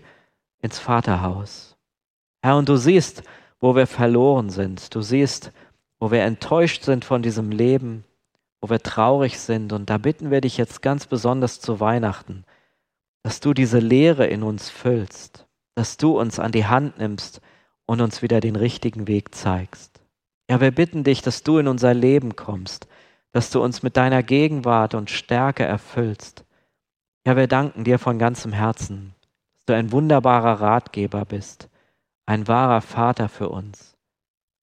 ins 0.62 0.80
Vaterhaus. 0.80 1.76
Herr, 2.42 2.56
und 2.56 2.70
du 2.70 2.78
siehst, 2.78 3.24
wo 3.60 3.76
wir 3.76 3.88
verloren 3.88 4.50
sind. 4.50 4.96
Du 4.96 5.02
siehst, 5.02 5.52
wo 6.00 6.12
wir 6.12 6.22
enttäuscht 6.22 6.84
sind 6.84 7.04
von 7.04 7.22
diesem 7.22 7.52
Leben, 7.52 8.06
wo 8.62 8.70
wir 8.70 8.80
traurig 8.80 9.38
sind. 9.38 9.74
Und 9.74 9.90
da 9.90 9.98
bitten 9.98 10.32
wir 10.32 10.40
dich 10.40 10.56
jetzt 10.56 10.82
ganz 10.82 11.06
besonders 11.06 11.60
zu 11.60 11.82
Weihnachten, 11.82 12.46
dass 13.24 13.42
du 13.42 13.54
diese 13.54 13.80
Leere 13.80 14.28
in 14.28 14.44
uns 14.44 14.70
füllst, 14.70 15.46
dass 15.76 15.98
du 15.98 16.18
uns 16.18 16.40
an 16.40 16.54
die 16.54 16.68
Hand 16.68 17.00
nimmst 17.00 17.42
und 17.86 18.00
uns 18.00 18.22
wieder 18.22 18.40
den 18.40 18.56
richtigen 18.56 19.08
Weg 19.10 19.36
zeigst. 19.36 20.00
Ja, 20.50 20.62
wir 20.62 20.72
bitten 20.72 21.04
dich, 21.04 21.22
dass 21.22 21.44
du 21.44 21.58
in 21.58 21.68
unser 21.68 21.94
Leben 21.94 22.38
kommst, 22.38 22.88
dass 23.32 23.52
du 23.52 23.62
uns 23.62 23.84
mit 23.84 23.98
deiner 23.98 24.24
Gegenwart 24.24 24.94
und 24.94 25.10
Stärke 25.10 25.64
erfüllst. 25.64 26.46
Ja, 27.26 27.36
wir 27.36 27.48
danken 27.48 27.84
dir 27.84 28.00
von 28.00 28.18
ganzem 28.18 28.54
Herzen, 28.54 29.14
dass 29.58 29.66
du 29.66 29.76
ein 29.76 29.92
wunderbarer 29.92 30.62
Ratgeber 30.62 31.26
bist, 31.26 31.70
ein 32.26 32.48
wahrer 32.48 32.82
Vater 32.82 33.30
für 33.30 33.50
uns. 33.50 33.96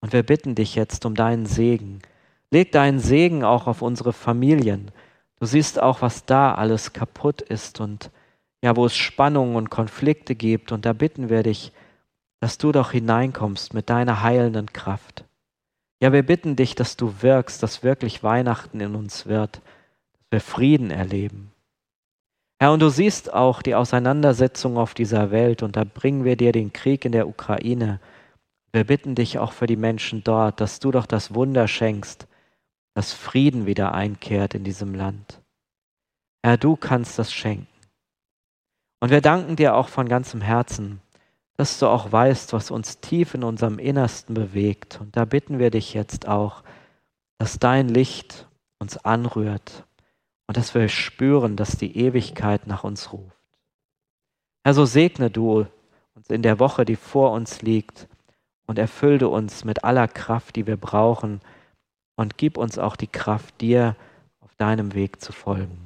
Und 0.00 0.12
wir 0.12 0.22
bitten 0.22 0.54
dich 0.54 0.74
jetzt 0.74 1.04
um 1.04 1.14
deinen 1.14 1.46
Segen. 1.46 2.00
Leg 2.50 2.72
deinen 2.72 3.00
Segen 3.00 3.44
auch 3.44 3.66
auf 3.66 3.82
unsere 3.82 4.12
Familien. 4.12 4.90
Du 5.38 5.46
siehst 5.46 5.80
auch, 5.80 6.02
was 6.02 6.24
da 6.24 6.54
alles 6.54 6.92
kaputt 6.92 7.42
ist 7.42 7.80
und 7.80 8.10
ja, 8.62 8.74
wo 8.74 8.86
es 8.86 8.96
Spannungen 8.96 9.56
und 9.56 9.70
Konflikte 9.70 10.34
gibt. 10.34 10.72
Und 10.72 10.86
da 10.86 10.92
bitten 10.92 11.28
wir 11.28 11.42
dich, 11.42 11.72
dass 12.40 12.58
du 12.58 12.72
doch 12.72 12.92
hineinkommst 12.92 13.74
mit 13.74 13.90
deiner 13.90 14.22
heilenden 14.22 14.72
Kraft. 14.72 15.25
Ja, 16.02 16.12
wir 16.12 16.22
bitten 16.22 16.56
dich, 16.56 16.74
dass 16.74 16.96
du 16.96 17.22
wirkst, 17.22 17.62
dass 17.62 17.82
wirklich 17.82 18.22
Weihnachten 18.22 18.80
in 18.80 18.94
uns 18.94 19.26
wird, 19.26 19.56
dass 20.12 20.26
wir 20.30 20.40
Frieden 20.40 20.90
erleben. 20.90 21.52
Herr, 22.58 22.72
und 22.72 22.80
du 22.80 22.88
siehst 22.88 23.32
auch 23.32 23.62
die 23.62 23.74
Auseinandersetzung 23.74 24.78
auf 24.78 24.94
dieser 24.94 25.30
Welt 25.30 25.62
und 25.62 25.76
da 25.76 25.84
bringen 25.84 26.24
wir 26.24 26.36
dir 26.36 26.52
den 26.52 26.72
Krieg 26.72 27.04
in 27.04 27.12
der 27.12 27.28
Ukraine. 27.28 28.00
Wir 28.72 28.84
bitten 28.84 29.14
dich 29.14 29.38
auch 29.38 29.52
für 29.52 29.66
die 29.66 29.76
Menschen 29.76 30.24
dort, 30.24 30.60
dass 30.60 30.80
du 30.80 30.90
doch 30.90 31.06
das 31.06 31.34
Wunder 31.34 31.68
schenkst, 31.68 32.26
dass 32.94 33.12
Frieden 33.12 33.66
wieder 33.66 33.92
einkehrt 33.92 34.54
in 34.54 34.64
diesem 34.64 34.94
Land. 34.94 35.40
Herr, 36.42 36.56
du 36.56 36.76
kannst 36.76 37.18
das 37.18 37.32
schenken. 37.32 37.66
Und 39.00 39.10
wir 39.10 39.20
danken 39.20 39.56
dir 39.56 39.74
auch 39.74 39.88
von 39.88 40.08
ganzem 40.08 40.40
Herzen, 40.40 41.00
dass 41.56 41.78
du 41.78 41.86
auch 41.86 42.12
weißt, 42.12 42.52
was 42.52 42.70
uns 42.70 43.00
tief 43.00 43.34
in 43.34 43.42
unserem 43.42 43.78
Innersten 43.78 44.34
bewegt. 44.34 45.00
Und 45.00 45.16
da 45.16 45.24
bitten 45.24 45.58
wir 45.58 45.70
dich 45.70 45.94
jetzt 45.94 46.28
auch, 46.28 46.62
dass 47.38 47.58
dein 47.58 47.88
Licht 47.88 48.46
uns 48.78 48.98
anrührt 48.98 49.84
und 50.46 50.56
dass 50.56 50.74
wir 50.74 50.88
spüren, 50.88 51.56
dass 51.56 51.78
die 51.78 51.96
Ewigkeit 51.96 52.66
nach 52.66 52.84
uns 52.84 53.12
ruft. 53.12 53.36
Herr, 54.64 54.74
so 54.74 54.84
segne 54.84 55.30
du 55.30 55.66
uns 56.14 56.28
in 56.30 56.42
der 56.42 56.58
Woche, 56.58 56.84
die 56.84 56.96
vor 56.96 57.32
uns 57.32 57.62
liegt, 57.62 58.08
und 58.66 58.78
erfülle 58.78 59.28
uns 59.28 59.64
mit 59.64 59.84
aller 59.84 60.08
Kraft, 60.08 60.56
die 60.56 60.66
wir 60.66 60.76
brauchen, 60.76 61.40
und 62.16 62.36
gib 62.36 62.58
uns 62.58 62.78
auch 62.78 62.96
die 62.96 63.06
Kraft, 63.06 63.60
dir 63.60 63.94
auf 64.40 64.54
deinem 64.56 64.94
Weg 64.94 65.20
zu 65.20 65.32
folgen. 65.32 65.85